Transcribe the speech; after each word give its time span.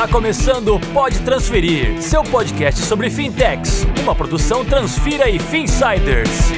Está 0.00 0.10
começando 0.10 0.76
o 0.76 0.80
Pode 0.94 1.18
Transferir, 1.18 2.00
seu 2.00 2.22
podcast 2.22 2.80
sobre 2.86 3.10
fintechs, 3.10 3.86
uma 4.02 4.14
produção 4.14 4.64
Transfira 4.64 5.28
e 5.28 5.38
Finsiders. 5.38 6.52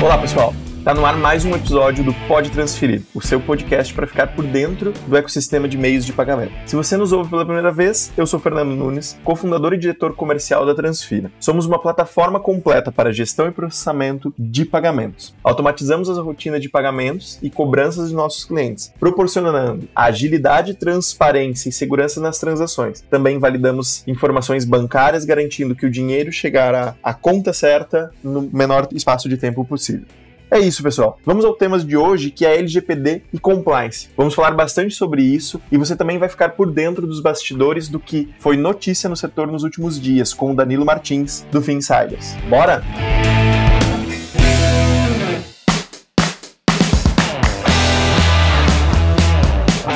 Olá, 0.00 0.16
pessoal. 0.16 0.54
Tá 0.82 0.94
no 0.94 1.04
ar 1.04 1.14
mais 1.14 1.44
um 1.44 1.54
episódio 1.54 2.02
do 2.02 2.14
Pode 2.26 2.50
Transferir, 2.50 3.02
o 3.14 3.20
seu 3.20 3.38
podcast 3.38 3.92
para 3.92 4.06
ficar 4.06 4.28
por 4.28 4.46
dentro 4.46 4.94
do 5.06 5.14
ecossistema 5.14 5.68
de 5.68 5.76
meios 5.76 6.06
de 6.06 6.12
pagamento. 6.14 6.54
Se 6.64 6.74
você 6.74 6.96
nos 6.96 7.12
ouve 7.12 7.28
pela 7.28 7.44
primeira 7.44 7.70
vez, 7.70 8.10
eu 8.16 8.26
sou 8.26 8.40
Fernando 8.40 8.74
Nunes, 8.74 9.18
cofundador 9.22 9.74
e 9.74 9.78
diretor 9.78 10.14
comercial 10.14 10.64
da 10.64 10.74
Transfira. 10.74 11.30
Somos 11.38 11.66
uma 11.66 11.78
plataforma 11.78 12.40
completa 12.40 12.90
para 12.90 13.12
gestão 13.12 13.46
e 13.46 13.52
processamento 13.52 14.32
de 14.38 14.64
pagamentos. 14.64 15.34
Automatizamos 15.44 16.08
as 16.08 16.16
rotinas 16.16 16.62
de 16.62 16.70
pagamentos 16.70 17.38
e 17.42 17.50
cobranças 17.50 18.08
de 18.08 18.14
nossos 18.14 18.46
clientes, 18.46 18.90
proporcionando 18.98 19.86
agilidade, 19.94 20.72
transparência 20.72 21.68
e 21.68 21.72
segurança 21.72 22.22
nas 22.22 22.38
transações. 22.38 23.02
Também 23.02 23.38
validamos 23.38 24.02
informações 24.06 24.64
bancárias, 24.64 25.26
garantindo 25.26 25.74
que 25.74 25.84
o 25.84 25.90
dinheiro 25.90 26.32
chegará 26.32 26.94
à 27.02 27.12
conta 27.12 27.52
certa 27.52 28.10
no 28.24 28.48
menor 28.50 28.88
espaço 28.94 29.28
de 29.28 29.36
tempo 29.36 29.62
possível. 29.62 30.06
É 30.50 30.58
isso, 30.58 30.82
pessoal. 30.82 31.18
Vamos 31.24 31.44
ao 31.44 31.54
tema 31.54 31.78
de 31.78 31.96
hoje, 31.96 32.30
que 32.30 32.44
é 32.44 32.58
LGPD 32.58 33.22
e 33.32 33.38
compliance. 33.38 34.08
Vamos 34.16 34.34
falar 34.34 34.50
bastante 34.50 34.94
sobre 34.94 35.22
isso 35.22 35.60
e 35.70 35.78
você 35.78 35.94
também 35.94 36.18
vai 36.18 36.28
ficar 36.28 36.50
por 36.50 36.70
dentro 36.70 37.06
dos 37.06 37.20
bastidores 37.20 37.88
do 37.88 38.00
que 38.00 38.28
foi 38.38 38.56
notícia 38.56 39.08
no 39.08 39.16
setor 39.16 39.46
nos 39.46 39.62
últimos 39.62 40.00
dias 40.00 40.34
com 40.34 40.50
o 40.50 40.54
Danilo 40.54 40.84
Martins 40.84 41.46
do 41.52 41.62
Finsiders. 41.62 42.34
Bora? 42.48 42.82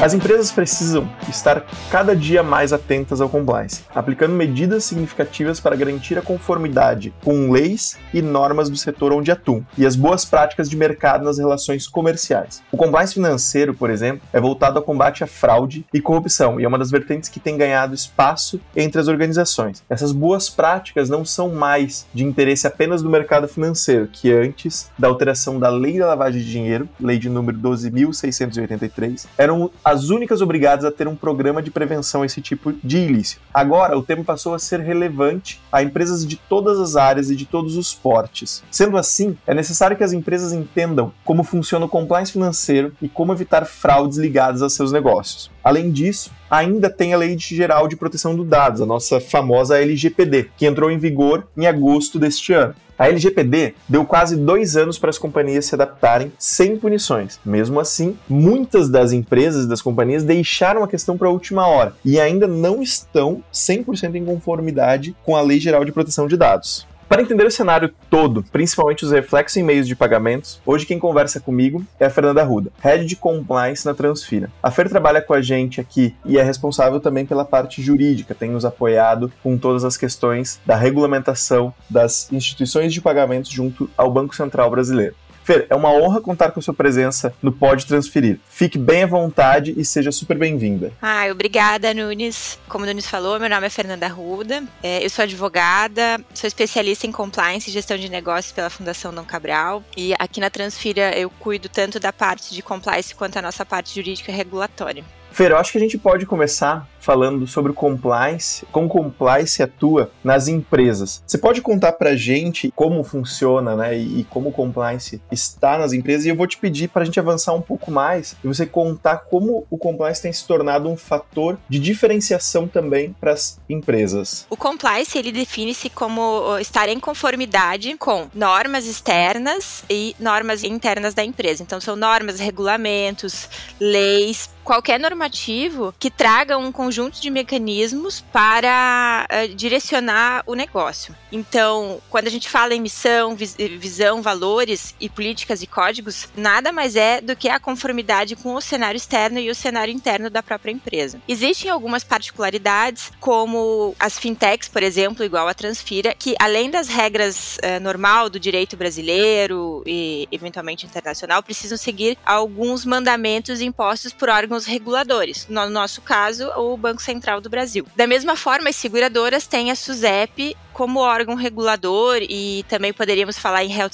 As 0.04 0.12
empresas 0.12 0.52
precisam 0.52 1.08
estar 1.30 1.64
cada 1.90 2.14
dia 2.14 2.42
mais 2.42 2.74
atentas 2.74 3.22
ao 3.22 3.28
compliance, 3.30 3.84
aplicando 3.94 4.34
medidas 4.34 4.84
significativas 4.84 5.60
para 5.60 5.74
garantir 5.74 6.18
a 6.18 6.20
conformidade 6.20 7.14
com 7.24 7.50
leis 7.50 7.96
e 8.12 8.20
normas 8.20 8.68
do 8.68 8.76
setor 8.76 9.14
onde 9.14 9.30
atuam 9.30 9.66
e 9.78 9.86
as 9.86 9.96
boas 9.96 10.22
práticas 10.22 10.68
de 10.68 10.76
mercado 10.76 11.24
nas 11.24 11.38
relações 11.38 11.88
comerciais. 11.88 12.62
O 12.70 12.76
compliance 12.76 13.14
financeiro, 13.14 13.72
por 13.72 13.88
exemplo, 13.88 14.20
é 14.30 14.38
voltado 14.38 14.78
ao 14.78 14.84
combate 14.84 15.24
à 15.24 15.26
fraude 15.26 15.86
e 15.90 16.02
corrupção 16.02 16.60
e 16.60 16.64
é 16.64 16.68
uma 16.68 16.78
das 16.78 16.90
vertentes 16.90 17.30
que 17.30 17.40
tem 17.40 17.56
ganhado 17.56 17.94
espaço 17.94 18.60
entre 18.76 19.00
as 19.00 19.08
organizações. 19.08 19.82
Essas 19.88 20.12
boas 20.12 20.50
práticas 20.50 21.08
não 21.08 21.24
são 21.24 21.48
mais 21.48 22.06
de 22.12 22.24
interesse 22.24 22.66
apenas 22.66 23.00
do 23.00 23.08
mercado 23.08 23.48
financeiro, 23.48 24.06
que 24.12 24.30
antes 24.30 24.90
da 24.98 25.08
alteração 25.08 25.58
da 25.58 25.70
Lei 25.70 25.98
da 25.98 26.08
Lavagem 26.08 26.42
de 26.42 26.50
Dinheiro, 26.50 26.86
lei 27.00 27.18
de 27.18 27.30
número 27.30 27.56
12.683, 27.58 29.24
eram 29.38 29.70
as 29.82 29.93
as 29.94 30.10
únicas 30.10 30.42
obrigadas 30.42 30.84
a 30.84 30.90
ter 30.90 31.06
um 31.06 31.14
programa 31.14 31.62
de 31.62 31.70
prevenção 31.70 32.22
a 32.22 32.26
esse 32.26 32.42
tipo 32.42 32.72
de 32.82 32.98
ilícito. 32.98 33.40
Agora, 33.52 33.96
o 33.96 34.02
tema 34.02 34.24
passou 34.24 34.52
a 34.52 34.58
ser 34.58 34.80
relevante 34.80 35.60
a 35.70 35.84
empresas 35.84 36.26
de 36.26 36.34
todas 36.34 36.80
as 36.80 36.96
áreas 36.96 37.30
e 37.30 37.36
de 37.36 37.46
todos 37.46 37.76
os 37.76 37.94
portes. 37.94 38.64
Sendo 38.72 38.98
assim, 38.98 39.38
é 39.46 39.54
necessário 39.54 39.96
que 39.96 40.02
as 40.02 40.12
empresas 40.12 40.52
entendam 40.52 41.12
como 41.24 41.44
funciona 41.44 41.86
o 41.86 41.88
compliance 41.88 42.32
financeiro 42.32 42.92
e 43.00 43.08
como 43.08 43.32
evitar 43.32 43.64
fraudes 43.64 44.18
ligadas 44.18 44.62
a 44.62 44.68
seus 44.68 44.90
negócios. 44.90 45.48
Além 45.62 45.92
disso, 45.92 46.32
ainda 46.50 46.90
tem 46.90 47.14
a 47.14 47.16
Lei 47.16 47.38
Geral 47.38 47.86
de 47.86 47.96
Proteção 47.96 48.34
dos 48.34 48.46
Dados, 48.46 48.80
a 48.80 48.86
nossa 48.86 49.20
famosa 49.20 49.80
LGPD, 49.80 50.50
que 50.56 50.66
entrou 50.66 50.90
em 50.90 50.98
vigor 50.98 51.46
em 51.56 51.66
agosto 51.66 52.18
deste 52.18 52.52
ano. 52.52 52.74
A 52.98 53.08
LGPD 53.08 53.74
deu 53.88 54.04
quase 54.04 54.36
dois 54.36 54.76
anos 54.76 54.98
para 54.98 55.10
as 55.10 55.18
companhias 55.18 55.66
se 55.66 55.74
adaptarem 55.74 56.32
sem 56.38 56.76
punições. 56.76 57.40
Mesmo 57.44 57.80
assim, 57.80 58.16
muitas 58.28 58.88
das 58.88 59.12
empresas 59.12 59.66
das 59.66 59.82
companhias 59.82 60.22
deixaram 60.22 60.84
a 60.84 60.88
questão 60.88 61.18
para 61.18 61.28
a 61.28 61.32
última 61.32 61.66
hora 61.66 61.94
e 62.04 62.20
ainda 62.20 62.46
não 62.46 62.82
estão 62.82 63.42
100% 63.52 64.14
em 64.14 64.24
conformidade 64.24 65.16
com 65.24 65.34
a 65.36 65.40
Lei 65.40 65.58
Geral 65.58 65.84
de 65.84 65.92
Proteção 65.92 66.28
de 66.28 66.36
Dados. 66.36 66.86
Para 67.08 67.22
entender 67.22 67.46
o 67.46 67.50
cenário 67.50 67.92
todo, 68.08 68.42
principalmente 68.50 69.04
os 69.04 69.12
reflexos 69.12 69.56
em 69.56 69.62
meios 69.62 69.86
de 69.86 69.94
pagamentos, 69.94 70.60
hoje 70.64 70.86
quem 70.86 70.98
conversa 70.98 71.38
comigo 71.38 71.84
é 72.00 72.06
a 72.06 72.10
Fernanda 72.10 72.42
Ruda, 72.42 72.72
Head 72.80 73.04
de 73.04 73.14
Compliance 73.14 73.84
na 73.84 73.94
Transfira. 73.94 74.50
A 74.62 74.70
Fer 74.70 74.88
trabalha 74.88 75.20
com 75.20 75.34
a 75.34 75.42
gente 75.42 75.80
aqui 75.80 76.14
e 76.24 76.38
é 76.38 76.42
responsável 76.42 77.00
também 77.00 77.26
pela 77.26 77.44
parte 77.44 77.82
jurídica, 77.82 78.34
tem 78.34 78.50
nos 78.50 78.64
apoiado 78.64 79.30
com 79.42 79.58
todas 79.58 79.84
as 79.84 79.96
questões 79.96 80.58
da 80.64 80.76
regulamentação 80.76 81.72
das 81.88 82.32
instituições 82.32 82.92
de 82.92 83.00
pagamentos 83.00 83.50
junto 83.50 83.88
ao 83.96 84.10
Banco 84.10 84.34
Central 84.34 84.70
Brasileiro. 84.70 85.14
Fer, 85.44 85.66
é 85.68 85.74
uma 85.74 85.90
honra 85.90 86.22
contar 86.22 86.50
com 86.52 86.60
sua 86.60 86.72
presença 86.72 87.34
no 87.42 87.52
Pode 87.52 87.84
Transferir. 87.84 88.40
Fique 88.48 88.78
bem 88.78 89.02
à 89.02 89.06
vontade 89.06 89.74
e 89.76 89.84
seja 89.84 90.10
super 90.10 90.38
bem-vinda. 90.38 90.90
Ah, 91.02 91.26
obrigada, 91.30 91.92
Nunes. 91.92 92.58
Como 92.66 92.84
o 92.84 92.86
Nunes 92.86 93.06
falou, 93.06 93.38
meu 93.38 93.50
nome 93.50 93.66
é 93.66 93.70
Fernanda 93.70 94.08
Ruda. 94.08 94.64
É, 94.82 95.04
eu 95.04 95.10
sou 95.10 95.22
advogada, 95.22 96.18
sou 96.32 96.48
especialista 96.48 97.06
em 97.06 97.12
compliance 97.12 97.68
e 97.68 97.72
gestão 97.72 97.98
de 97.98 98.08
negócios 98.08 98.52
pela 98.52 98.70
Fundação 98.70 99.12
Dom 99.12 99.24
Cabral. 99.24 99.84
E 99.94 100.14
aqui 100.18 100.40
na 100.40 100.48
Transfira 100.48 101.16
eu 101.16 101.28
cuido 101.28 101.68
tanto 101.68 102.00
da 102.00 102.12
parte 102.12 102.54
de 102.54 102.62
compliance 102.62 103.14
quanto 103.14 103.38
a 103.38 103.42
nossa 103.42 103.66
parte 103.66 103.94
jurídica 103.94 104.32
e 104.32 104.34
regulatória. 104.34 105.04
Fer, 105.34 105.50
eu 105.50 105.56
acho 105.56 105.72
que 105.72 105.78
a 105.78 105.80
gente 105.80 105.98
pode 105.98 106.24
começar 106.26 106.88
falando 107.00 107.46
sobre 107.46 107.72
o 107.72 107.74
compliance, 107.74 108.64
como 108.72 108.88
compliance 108.88 109.62
atua 109.62 110.10
nas 110.22 110.48
empresas. 110.48 111.22
Você 111.26 111.36
pode 111.36 111.60
contar 111.60 111.92
pra 111.92 112.16
gente 112.16 112.72
como 112.74 113.04
funciona, 113.04 113.76
né, 113.76 113.98
e, 113.98 114.24
como 114.30 114.50
compliance 114.50 115.20
está 115.30 115.76
nas 115.76 115.92
empresas, 115.92 116.24
e 116.24 116.30
eu 116.30 116.36
vou 116.36 116.46
te 116.46 116.56
pedir 116.56 116.88
para 116.88 117.02
a 117.02 117.04
gente 117.04 117.20
avançar 117.20 117.52
um 117.52 117.60
pouco 117.60 117.90
mais 117.90 118.36
e 118.42 118.46
você 118.48 118.64
contar 118.64 119.18
como 119.18 119.66
o 119.68 119.76
compliance 119.76 120.22
tem 120.22 120.32
se 120.32 120.46
tornado 120.46 120.88
um 120.88 120.96
fator 120.96 121.58
de 121.68 121.78
diferenciação 121.78 122.66
também 122.66 123.14
para 123.20 123.32
as 123.32 123.58
empresas. 123.68 124.46
O 124.48 124.56
compliance, 124.56 125.18
ele 125.18 125.32
define-se 125.32 125.90
como 125.90 126.56
estar 126.58 126.88
em 126.88 126.98
conformidade 126.98 127.96
com 127.98 128.28
normas 128.32 128.86
externas 128.86 129.84
e 129.90 130.16
normas 130.18 130.64
internas 130.64 131.12
da 131.12 131.24
empresa. 131.24 131.62
Então, 131.62 131.80
são 131.80 131.96
normas, 131.96 132.40
regulamentos, 132.40 133.48
leis, 133.78 134.48
qualquer 134.64 134.98
normativo 135.24 135.94
que 135.98 136.10
traga 136.10 136.58
um 136.58 136.70
conjunto 136.70 137.20
de 137.20 137.30
mecanismos 137.30 138.20
para 138.32 139.26
uh, 139.30 139.54
direcionar 139.54 140.42
o 140.46 140.54
negócio. 140.54 141.14
Então, 141.32 142.00
quando 142.10 142.26
a 142.26 142.30
gente 142.30 142.48
fala 142.48 142.74
em 142.74 142.80
missão, 142.80 143.34
vis 143.34 143.56
visão, 143.78 144.22
valores 144.22 144.94
e 145.00 145.08
políticas 145.08 145.62
e 145.62 145.66
códigos, 145.66 146.28
nada 146.36 146.72
mais 146.72 146.96
é 146.96 147.20
do 147.20 147.34
que 147.34 147.48
a 147.48 147.58
conformidade 147.58 148.36
com 148.36 148.54
o 148.54 148.60
cenário 148.60 148.96
externo 148.96 149.38
e 149.38 149.50
o 149.50 149.54
cenário 149.54 149.92
interno 149.92 150.28
da 150.28 150.42
própria 150.42 150.72
empresa. 150.72 151.20
Existem 151.26 151.70
algumas 151.70 152.04
particularidades, 152.04 153.10
como 153.20 153.94
as 153.98 154.18
fintechs, 154.18 154.68
por 154.68 154.82
exemplo, 154.82 155.24
igual 155.24 155.48
a 155.48 155.54
Transfira, 155.54 156.14
que 156.14 156.34
além 156.38 156.70
das 156.70 156.88
regras 156.88 157.56
uh, 157.58 157.80
normal 157.80 158.28
do 158.28 158.38
direito 158.38 158.76
brasileiro 158.76 159.82
e 159.86 160.28
eventualmente 160.30 160.86
internacional, 160.86 161.42
precisam 161.42 161.78
seguir 161.78 162.18
alguns 162.24 162.84
mandamentos 162.84 163.60
impostos 163.60 164.12
por 164.12 164.28
órgãos 164.28 164.44
órgãos 164.44 164.66
reguladores, 165.14 165.46
no 165.48 165.70
nosso 165.70 166.02
caso, 166.02 166.50
o 166.56 166.76
Banco 166.76 167.02
Central 167.02 167.40
do 167.40 167.48
Brasil. 167.48 167.86
Da 167.94 168.06
mesma 168.06 168.36
forma, 168.36 168.70
as 168.70 168.76
seguradoras 168.76 169.46
têm 169.46 169.70
a 169.70 169.76
SUSEP 169.76 170.56
como 170.72 170.98
órgão 170.98 171.36
regulador 171.36 172.18
e 172.22 172.64
também 172.68 172.92
poderíamos 172.92 173.38
falar 173.38 173.64
em 173.64 173.72
Health 173.72 173.92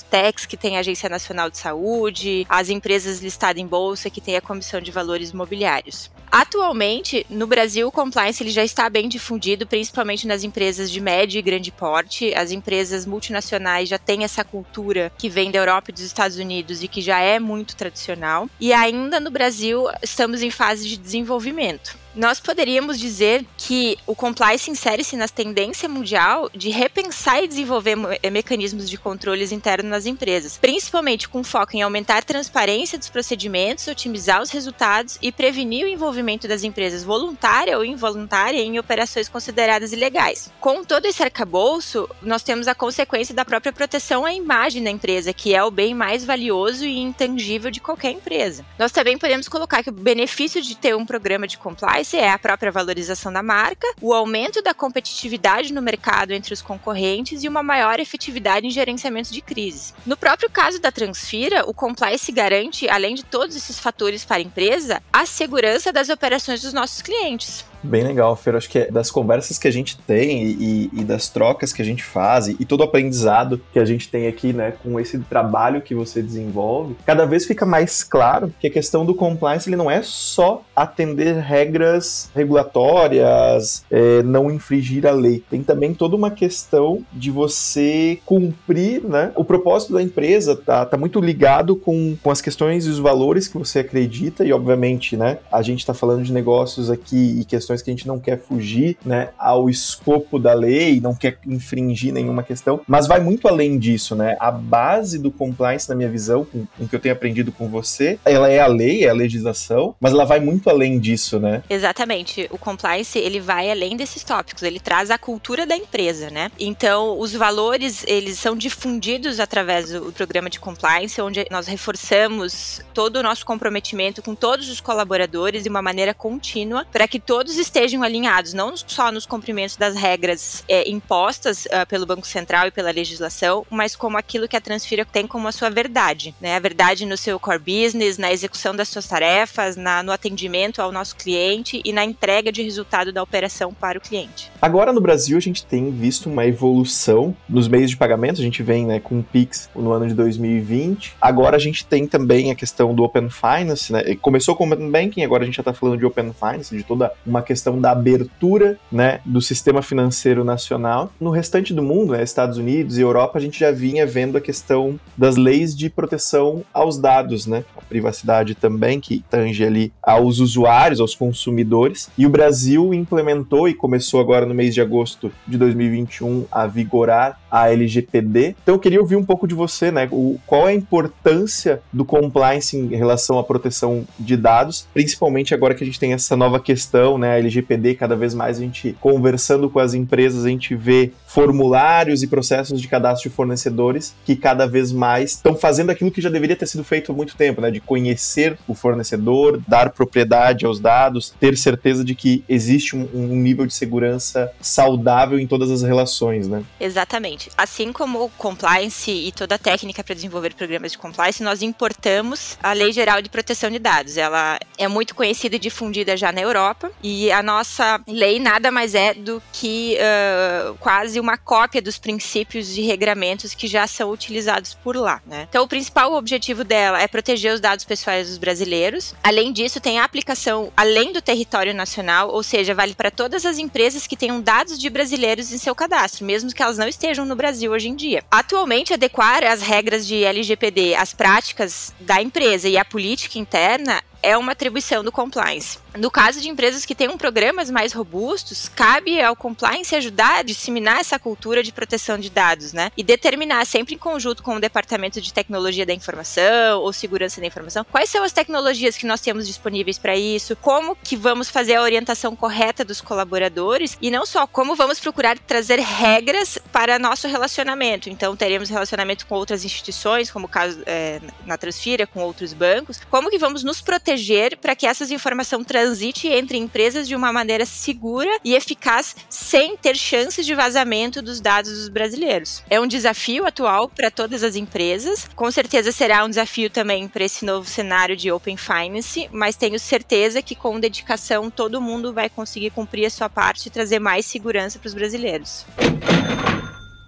que 0.49 0.57
tem 0.57 0.77
a 0.77 0.81
Agência 0.81 1.09
Nacional 1.09 1.51
de 1.51 1.59
Saúde, 1.59 2.47
as 2.49 2.71
empresas 2.71 3.21
listadas 3.21 3.63
em 3.63 3.67
bolsa, 3.67 4.09
que 4.09 4.21
tem 4.21 4.37
a 4.37 4.41
Comissão 4.41 4.81
de 4.81 4.91
Valores 4.91 5.31
Imobiliários. 5.31 6.11
Atualmente, 6.31 7.27
no 7.29 7.47
Brasil, 7.47 7.89
o 7.89 7.93
compliance 7.93 8.43
ele 8.43 8.51
já 8.51 8.63
está 8.63 8.89
bem 8.89 9.09
difundido, 9.09 9.67
principalmente 9.67 10.29
nas 10.29 10.45
empresas 10.45 10.91
de 10.91 11.01
médio 11.01 11.39
e 11.39 11.43
grande 11.43 11.73
porte. 11.73 12.33
As 12.35 12.53
empresas 12.53 13.05
multinacionais 13.05 13.89
já 13.89 13.99
têm 13.99 14.23
essa 14.23 14.45
cultura 14.45 15.13
que 15.19 15.29
vem 15.29 15.51
da 15.51 15.59
Europa 15.59 15.91
e 15.91 15.93
dos 15.93 16.05
Estados 16.05 16.39
Unidos 16.39 16.85
e 16.85 16.89
que 16.89 17.03
já 17.03 17.19
é 17.19 17.41
muito 17.41 17.75
tradicional. 17.75 18.49
E 18.61 18.73
ainda 18.73 19.19
no 19.19 19.31
Brasil, 19.31 19.87
estamos 20.03 20.41
em 20.41 20.51
fase 20.51 20.89
de 20.89 20.97
desenvolvimento. 21.11 21.99
Nós 22.15 22.41
poderíamos 22.41 22.99
dizer 22.99 23.47
que 23.57 23.97
o 24.05 24.17
compliance 24.17 24.69
insere-se 24.69 25.17
na 25.17 25.29
tendência 25.29 25.89
mundial 25.89 26.51
de 26.53 26.69
repensar 26.69 27.43
e 27.45 27.47
desenvolver 27.47 27.97
eh, 28.21 28.31
mecanismos 28.31 28.91
de 28.91 28.99
controles 28.99 29.53
internos 29.53 29.89
nas 29.89 30.07
empresas, 30.07 30.59
principalmente 30.59 31.29
com 31.29 31.45
foco 31.45 31.77
em 31.77 31.83
aumentar 31.83 32.19
a 32.19 32.23
transparência 32.23 32.99
dos 32.99 33.09
procedimentos, 33.09 33.87
otimizar 33.87 34.43
os 34.43 34.51
resultados 34.51 35.19
e 35.23 35.31
prevenir 35.31 35.87
o 35.87 35.89
envolvimento 35.89 36.49
das 36.49 36.65
empresas 36.65 37.05
voluntária 37.05 37.79
ou 37.79 37.85
involuntária 37.85 38.59
em 38.59 38.79
operações 38.79 39.29
consideradas 39.29 39.93
ilegais. 39.93 40.51
Com 40.61 40.83
todo 40.83 41.07
esse 41.07 41.23
arcabouço, 41.23 42.09
nós 42.21 42.43
temos 42.43 42.67
a 42.67 42.75
consequência 42.75 43.35
da 43.35 43.45
própria 43.45 43.73
proteção 43.73 44.25
à 44.25 44.35
imagem 44.35 44.83
da 44.83 44.91
empresa, 44.91 45.33
que 45.33 45.55
é 45.55 45.63
o 45.63 45.71
bem 45.71 45.95
mais 45.95 46.25
valioso 46.25 46.85
e 46.85 46.99
intangível 46.99 47.71
de 47.71 47.81
qualquer 47.81 48.11
empresa. 48.11 48.65
Nós 48.77 48.91
também 48.91 49.17
podemos 49.17 49.47
colocar 49.47 49.85
que 49.85 49.91
o 49.91 49.93
benefício 49.93 50.61
de 50.61 50.77
ter 50.77 50.97
um 50.97 51.07
programa 51.07 51.47
de 51.47 51.57
compliance 51.57 52.00
compliance 52.01 52.17
é 52.17 52.31
a 52.31 52.39
própria 52.39 52.73
valorização 52.73 53.33
da 53.33 53.43
marca, 53.43 53.87
o 54.01 54.13
aumento 54.15 54.63
da 54.63 54.73
competitividade 54.73 55.73
no 55.73 55.83
mercado 55.83 56.33
entre 56.33 56.55
os 56.55 56.63
concorrentes 56.63 57.45
e 57.45 57.49
uma 57.49 57.63
maior 57.63 58.01
efetividade 58.01 58.67
em 58.67 58.71
gerenciamento 58.71 59.33
de 59.33 59.41
crises. 59.41 59.95
No 60.07 60.17
próprio 60.17 60.51
caso 60.51 60.81
da 60.81 60.91
Transfira, 60.91 61.69
o 61.69 61.75
compliance 61.75 62.33
garante, 62.33 62.89
além 62.89 63.15
de 63.15 63.25
todos 63.25 63.55
esses 63.55 63.79
fatores 63.79 64.25
para 64.25 64.39
a 64.39 64.41
empresa, 64.41 65.03
a 65.13 65.27
segurança 65.27 65.93
das 65.93 66.09
operações 66.09 66.63
dos 66.63 66.73
nossos 66.73 67.03
clientes. 67.03 67.65
Bem 67.83 68.05
legal, 68.05 68.37
Fer. 68.37 68.55
Acho 68.55 68.69
que 68.69 68.79
é 68.79 68.91
das 68.91 69.11
conversas 69.11 69.59
que 69.59 69.67
a 69.67 69.71
gente 69.71 69.97
tem 69.99 70.43
e, 70.43 70.91
e, 70.93 71.05
das 71.05 71.29
trocas 71.29 71.73
que 71.73 71.81
a 71.81 71.85
gente 71.85 72.05
faz 72.05 72.49
e, 72.49 72.57
e, 72.61 72.65
todo 72.65 72.81
o 72.81 72.85
aprendizado 72.85 73.61
que 73.73 73.79
a 73.79 73.85
gente 73.85 74.09
tem 74.09 74.27
aqui, 74.27 74.53
né, 74.53 74.75
com 74.83 75.01
esse 75.01 75.19
trabalho 75.19 75.81
que 75.81 75.95
você 75.95 76.23
desenvolve, 76.23 76.97
cada 77.07 77.25
vez 77.25 77.47
fica 77.47 77.65
mais 77.65 78.05
claro 78.05 78.53
que 78.61 78.67
a 78.67 78.71
questão 78.71 79.05
do 79.05 79.15
compliance 79.15 79.69
ele 79.69 79.77
não 79.77 79.91
é 79.91 80.03
só 80.03 80.63
atender 80.77 81.37
regras 81.37 82.31
regulatórias, 82.35 83.85
é, 83.91 84.23
não 84.23 84.51
infringir 84.51 85.07
a 85.07 85.13
lei. 85.13 85.43
Tem 85.51 85.63
também 85.63 85.95
toda 85.95 86.17
uma 86.17 86.31
questão 86.31 87.05
de 87.13 87.31
você 87.31 88.19
cumprir, 88.25 89.03
né? 89.03 89.33
O 89.35 89.45
propósito 89.45 89.93
da 89.93 90.03
empresa 90.03 90.55
tá, 90.57 90.85
tá 90.85 90.97
muito 90.97 91.21
ligado 91.21 91.77
com, 91.77 92.17
com 92.23 92.31
as 92.31 92.41
questões 92.41 92.87
e 92.87 92.91
os 92.91 92.99
valores 92.99 93.49
que 93.49 93.59
você 93.59 93.81
acredita 93.81 94.45
e, 94.45 94.53
obviamente, 94.53 95.17
né, 95.17 95.39
a 95.51 95.63
gente 95.63 95.81
está 95.81 95.95
falando 95.95 96.23
de 96.23 96.33
negócios 96.33 96.91
aqui 96.91 97.41
e 97.41 97.45
questões 97.45 97.70
questões 97.71 97.83
que 97.83 97.91
a 97.91 97.95
gente 97.95 98.07
não 98.07 98.19
quer 98.19 98.39
fugir 98.39 98.97
né, 99.05 99.31
ao 99.39 99.71
escopo 99.71 100.39
da 100.39 100.53
lei, 100.53 101.01
não 101.01 101.15
quer 101.15 101.39
infringir 101.47 102.13
nenhuma 102.13 102.43
questão, 102.43 102.81
mas 102.87 103.07
vai 103.07 103.21
muito 103.21 103.47
além 103.47 103.79
disso, 103.79 104.15
né? 104.15 104.37
A 104.41 104.51
base 104.51 105.19
do 105.19 105.31
compliance, 105.31 105.89
na 105.89 105.95
minha 105.95 106.09
visão, 106.09 106.45
com, 106.45 106.67
com 106.67 106.85
o 106.85 106.89
que 106.89 106.97
eu 106.97 107.01
tenho 107.01 107.15
aprendido 107.15 107.53
com 107.53 107.69
você, 107.69 108.19
ela 108.25 108.49
é 108.49 108.61
a 108.61 108.67
lei, 108.67 109.05
é 109.05 109.11
a 109.11 109.15
legislação, 109.15 109.95
mas 110.01 110.13
ela 110.13 110.25
vai 110.25 110.41
muito 110.41 110.69
além 110.69 110.99
disso, 110.99 111.39
né? 111.39 111.63
Exatamente. 111.71 112.49
O 112.51 112.59
compliance, 112.59 113.19
ele 113.19 113.41
vai 113.41 113.71
além 113.71 113.97
desses 113.97 114.25
tópicos, 114.25 114.63
ele 114.63 114.81
traz 114.81 115.11
a 115.11 115.19
cultura 115.19 115.67
da 115.67 115.77
empresa, 115.77 116.31
né? 116.31 116.51
Então, 116.59 117.19
os 117.19 117.33
valores, 117.33 118.05
eles 118.07 118.39
são 118.39 118.57
difundidos 118.57 119.39
através 119.39 119.91
do 119.91 120.13
programa 120.13 120.51
de 120.51 120.59
compliance, 120.59 121.21
onde 121.21 121.47
nós 121.51 121.67
reforçamos 121.67 122.81
todo 122.93 123.17
o 123.17 123.23
nosso 123.23 123.45
comprometimento 123.45 124.23
com 124.23 124.35
todos 124.35 124.69
os 124.69 124.81
colaboradores 124.81 125.63
de 125.63 125.69
uma 125.69 125.83
maneira 125.83 126.13
contínua, 126.13 126.87
para 126.91 127.07
que 127.07 127.21
todos 127.21 127.60
estejam 127.61 128.03
alinhados, 128.03 128.53
não 128.53 128.77
só 128.77 129.13
nos 129.13 129.27
cumprimentos 129.27 129.77
das 129.77 129.95
regras 129.95 130.65
é, 130.69 130.89
impostas 130.91 131.67
uh, 131.67 131.87
pelo 131.89 132.07
Banco 132.07 132.27
Central 132.27 132.67
e 132.67 132.71
pela 132.71 132.91
legislação, 132.91 133.67
mas 133.71 133.95
como 133.95 134.17
aquilo 134.17 134.49
que 134.49 134.57
a 134.57 134.61
Transfira 134.61 135.05
tem 135.05 135.27
como 135.27 135.47
a 135.47 135.53
sua 135.53 135.71
verdade, 135.71 136.35
né? 136.41 136.57
A 136.57 136.59
verdade 136.59 137.07
no 137.07 137.17
seu 137.17 137.39
core 137.39 137.59
business, 137.59 138.19
na 138.19 138.33
execução 138.33 138.75
das 138.75 138.89
suas 138.89 139.07
tarefas, 139.07 139.77
na, 139.77 140.03
no 140.03 140.13
atendimento 140.13 140.81
ao 140.81 140.91
nosso 140.91 141.17
cliente 141.17 141.81
e 141.85 141.93
na 141.93 142.05
entrega 142.05 142.51
de 142.51 142.63
resultado 142.63 143.13
da 143.13 143.23
operação 143.23 143.73
para 143.73 143.99
o 143.99 144.01
cliente. 144.01 144.51
Agora 144.61 144.93
no 144.93 145.01
Brasil 145.01 145.37
a 145.37 145.41
gente 145.41 145.65
tem 145.65 145.91
visto 145.91 146.29
uma 146.29 146.47
evolução 146.47 147.37
nos 147.49 147.69
meios 147.69 147.91
de 147.91 147.97
pagamento, 147.97 148.41
a 148.41 148.45
gente 148.45 148.63
vem 148.63 148.87
né, 148.87 149.01
com 149.01 149.21
o 149.21 149.23
Pix 149.23 149.69
no 149.75 149.93
ano 149.93 150.09
de 150.09 150.15
2020. 150.15 151.17
Agora 151.21 151.57
a 151.57 151.61
gente 151.61 151.85
tem 151.85 152.07
também 152.07 152.51
a 152.51 152.55
questão 152.55 152.95
do 152.95 153.03
Open 153.03 153.29
Finance, 153.29 153.93
né? 153.93 154.15
Começou 154.17 154.57
com 154.57 154.69
o 154.69 154.73
Open 154.73 154.91
Banking, 154.91 155.25
agora 155.25 155.43
a 155.43 155.47
gente 155.47 155.57
já 155.57 155.63
está 155.63 155.73
falando 155.73 155.99
de 155.99 156.07
Open 156.07 156.33
Finance, 156.33 156.77
de 156.77 156.83
toda 156.83 157.13
uma 157.27 157.43
questão 157.51 157.81
da 157.81 157.91
abertura 157.91 158.79
né, 158.93 159.19
do 159.25 159.41
sistema 159.41 159.83
financeiro 159.83 160.45
nacional. 160.45 161.13
No 161.21 161.31
restante 161.31 161.75
do 161.75 161.83
mundo, 161.83 162.13
né, 162.13 162.23
Estados 162.23 162.59
Unidos 162.59 162.97
e 162.97 163.01
Europa, 163.01 163.41
a 163.41 163.43
gente 163.43 163.59
já 163.59 163.73
vinha 163.73 164.07
vendo 164.07 164.39
a 164.39 164.41
questão 164.41 165.01
das 165.19 165.37
leis 165.37 165.77
de 165.77 165.91
proteção 165.91 166.63
aos 166.73 166.97
dados, 166.97 167.47
né? 167.47 167.65
A 167.77 167.81
privacidade 167.81 168.55
também, 168.55 169.01
que 169.01 169.25
tange 169.29 169.65
ali 169.65 169.93
aos 170.01 170.39
usuários, 170.39 171.01
aos 171.01 171.17
consumidores. 171.17 172.09
E 172.17 172.25
o 172.25 172.31
Brasil 172.31 172.95
implementou 172.95 173.69
e 173.69 173.75
começou 173.75 174.21
agora 174.21 174.47
no 174.47 174.55
mês 174.55 174.73
de 174.73 174.81
agosto 174.81 175.33
de 175.45 175.59
2021 175.59 176.45
a 176.53 176.69
vigorar 176.69 177.41
a 177.51 177.69
LGPD. 177.73 178.55
Então 178.63 178.77
eu 178.77 178.79
queria 178.79 179.01
ouvir 179.01 179.17
um 179.17 179.25
pouco 179.25 179.49
de 179.49 179.57
você, 179.57 179.91
né? 179.91 180.09
O, 180.13 180.39
qual 180.47 180.69
é 180.69 180.71
a 180.71 180.75
importância 180.75 181.83
do 181.93 182.05
compliance 182.05 182.77
em 182.77 182.95
relação 182.95 183.41
à 183.41 183.43
proteção 183.43 184.07
de 184.19 184.37
dados, 184.37 184.87
principalmente 184.95 185.53
agora 185.53 185.75
que 185.75 185.83
a 185.83 185.87
gente 185.87 185.99
tem 185.99 186.13
essa 186.13 186.37
nova 186.37 186.61
questão, 186.61 187.19
né? 187.19 187.40
LGPD, 187.41 187.95
cada 187.95 188.15
vez 188.15 188.35
mais 188.35 188.59
a 188.59 188.61
gente 188.61 188.97
conversando 189.01 189.69
com 189.69 189.79
as 189.79 189.95
empresas, 189.95 190.45
a 190.45 190.49
gente 190.49 190.75
vê 190.75 191.13
formulários 191.31 192.25
e 192.25 192.27
processos 192.27 192.81
de 192.81 192.89
cadastro 192.89 193.31
de 193.31 193.35
fornecedores 193.35 194.15
que 194.25 194.35
cada 194.35 194.67
vez 194.67 194.91
mais 194.91 195.33
estão 195.33 195.55
fazendo 195.55 195.91
aquilo 195.91 196.11
que 196.11 196.21
já 196.21 196.29
deveria 196.29 196.57
ter 196.57 196.67
sido 196.67 196.83
feito 196.83 197.13
há 197.13 197.15
muito 197.15 197.37
tempo, 197.37 197.61
né? 197.61 197.71
De 197.71 197.81
conhecer 197.81 198.59
o 198.67 198.75
fornecedor, 198.75 199.63
dar 199.69 199.91
propriedade 199.91 200.67
aos 200.67 200.81
dados, 200.81 201.33
ter 201.39 201.57
certeza 201.57 202.05
de 202.05 202.17
que 202.17 202.43
existe 202.49 202.97
um, 202.97 203.09
um 203.15 203.37
nível 203.37 203.65
de 203.65 203.73
segurança 203.73 204.51
saudável 204.61 205.39
em 205.39 205.47
todas 205.47 205.71
as 205.71 205.83
relações, 205.83 206.49
né? 206.49 206.65
Exatamente. 206.81 207.49
Assim 207.57 207.93
como 207.93 208.25
o 208.25 208.29
compliance 208.31 209.11
e 209.11 209.31
toda 209.31 209.55
a 209.55 209.59
técnica 209.59 210.03
para 210.03 210.15
desenvolver 210.17 210.55
programas 210.55 210.93
de 210.93 210.99
compliance, 210.99 211.45
nós 211.45 211.63
importamos 211.63 212.59
a 212.61 212.73
Lei 212.73 212.93
Geral 212.93 213.23
de 213.23 213.29
Proteção 213.29 213.71
de 213.71 213.79
Dados. 213.79 214.17
Ela 214.17 214.59
é 214.77 214.89
muito 214.89 215.15
conhecida 215.15 215.55
e 215.55 215.59
difundida 215.61 216.17
já 216.17 216.33
na 216.33 216.41
Europa 216.41 216.91
e 217.03 217.31
a 217.31 217.41
nossa 217.41 218.01
lei 218.09 218.41
nada 218.41 218.73
mais 218.73 218.97
é 218.97 219.15
do 219.15 219.41
que 219.53 219.97
uh, 219.97 220.75
quase 220.81 221.20
uma 221.21 221.37
cópia 221.37 221.83
dos 221.83 221.99
princípios 221.99 222.77
e 222.77 222.83
regramentos 222.83 223.55
que 223.55 223.67
já 223.67 223.87
são 223.87 224.11
utilizados 224.11 224.75
por 224.75 224.97
lá. 224.97 225.23
Né? 225.27 225.47
Então, 225.49 225.65
o 225.65 225.69
principal 225.69 226.15
objetivo 226.15 226.65
dela 226.65 227.01
é 227.01 227.07
proteger 227.07 227.55
os 227.55 227.61
dados 227.61 227.85
pessoais 227.85 228.29
dos 228.29 228.39
brasileiros. 228.39 229.15
Além 229.23 229.53
disso, 229.53 229.81
tem 229.81 229.99
a 229.99 230.05
aplicação 230.05 230.73
além 230.77 231.13
do 231.13 231.23
território 231.23 231.75
nacional, 231.75 232.31
ou 232.31 232.43
seja, 232.43 232.75
vale 232.75 232.95
para 232.95 233.11
todas 233.11 233.45
as 233.45 233.59
empresas 233.59 234.07
que 234.07 234.17
tenham 234.17 234.41
dados 234.41 234.79
de 234.79 234.91
brasileiros 234.91 235.53
em 235.53 235.59
seu 235.59 235.75
cadastro, 235.75 236.25
mesmo 236.25 236.53
que 236.53 236.63
elas 236.63 236.79
não 236.79 236.89
estejam 236.89 237.25
no 237.25 237.37
Brasil 237.37 237.73
hoje 237.73 237.89
em 237.89 237.95
dia. 237.95 238.25
Atualmente, 238.31 238.95
adequar 238.95 239.45
as 239.45 239.61
regras 239.61 240.07
de 240.07 240.25
LGPD 240.25 240.95
às 240.95 241.13
práticas 241.13 241.93
da 242.01 242.21
empresa 242.21 242.69
e 242.69 242.79
à 242.79 242.85
política 242.85 243.39
interna 243.39 244.03
é 244.23 244.37
uma 244.37 244.53
atribuição 244.53 245.03
do 245.03 245.13
compliance. 245.13 245.79
No 245.97 246.11
caso 246.11 246.41
de 246.41 246.49
empresas 246.49 246.85
que 246.85 246.95
tenham 246.95 247.19
programas 247.19 247.69
mais 247.71 247.93
robustos, 247.93 248.69
cabe 248.69 249.21
ao 249.21 249.35
compliance 249.35 249.95
ajudar 249.97 250.39
a 250.39 250.43
disseminar 250.43 251.01
essa 251.01 251.19
cultura 251.19 251.63
de 251.63 251.73
proteção 251.73 252.17
de 252.17 252.31
dados, 252.31 252.73
né? 252.73 252.93
E 252.97 253.03
determinar 253.03 253.65
sempre 253.67 253.95
em 253.95 253.99
conjunto 253.99 254.43
com 254.43 254.55
o 254.55 254.61
departamento 254.61 255.21
de 255.21 255.33
tecnologia 255.33 255.85
da 255.85 255.93
informação 255.93 256.81
ou 256.81 256.93
segurança 256.93 257.41
da 257.41 257.47
informação, 257.47 257.85
quais 257.91 258.09
são 258.09 258.23
as 258.23 258.33
tecnologias 258.33 258.97
que 258.97 259.07
nós 259.07 259.21
temos 259.21 259.47
disponíveis 259.47 259.99
para 259.99 260.17
isso, 260.17 260.55
como 260.57 260.95
que 260.95 261.17
vamos 261.17 261.51
fazer 261.51 261.75
a 261.75 261.83
orientação 261.83 262.37
correta 262.37 262.85
dos 262.85 263.01
colaboradores 263.01 263.99
e 264.01 264.11
não 264.11 264.25
só 264.25 264.47
como 264.47 264.77
vamos 264.77 265.01
procurar 265.01 265.39
trazer 265.39 265.81
regras 265.81 266.59
para 266.73 266.99
nosso 266.99 267.27
relacionamento. 267.27 268.09
Então 268.09 268.37
teremos 268.37 268.69
relacionamento 268.69 269.27
com 269.27 269.35
outras 269.35 269.65
instituições, 269.65 270.31
como 270.31 270.47
o 270.47 270.49
caso 270.49 270.81
é, 270.87 271.21
na 271.45 271.59
Transfira, 271.59 272.07
com 272.07 272.21
outros 272.21 272.53
bancos, 272.53 273.01
como 273.11 273.29
que 273.29 273.39
vamos 273.39 273.65
nos 273.65 273.81
proteger 273.81 274.10
para 274.57 274.75
que 274.75 274.87
essas 274.87 275.11
informações 275.11 275.67
transite 275.67 276.29
entre 276.29 276.59
empresas 276.59 277.07
de 277.07 277.15
uma 277.15 277.33
maneira 277.33 277.67
segura 277.67 278.31
e 278.45 278.55
eficaz, 278.55 279.17
sem 279.29 279.77
ter 279.77 279.97
chances 279.97 280.45
de 280.47 280.55
vazamento 280.55 281.23
dos 281.23 281.41
dados 281.41 281.73
dos 281.73 281.89
brasileiros. 281.89 282.63
É 282.69 282.81
um 282.81 282.87
desafio 282.87 283.47
atual 283.47 283.89
para 283.89 284.11
todas 284.11 284.43
as 284.43 284.57
empresas, 284.57 285.29
com 285.35 285.51
certeza 285.51 285.93
será 285.93 286.25
um 286.25 286.29
desafio 286.29 286.71
também 286.71 287.09
para 287.09 287.25
esse 287.25 287.45
novo 287.45 287.69
cenário 287.69 288.17
de 288.17 288.31
Open 288.31 288.57
Finance, 288.57 289.29
mas 289.33 289.57
tenho 289.57 289.79
certeza 289.79 290.43
que 290.43 290.55
com 290.55 290.81
dedicação 290.81 291.51
todo 291.51 291.81
mundo 291.81 292.13
vai 292.13 292.29
conseguir 292.29 292.71
cumprir 292.71 293.07
a 293.07 293.11
sua 293.11 293.29
parte 293.29 293.67
e 293.67 293.71
trazer 293.71 293.99
mais 293.99 294.27
segurança 294.27 294.79
para 294.79 294.89
os 294.89 294.95
brasileiros. 294.95 295.67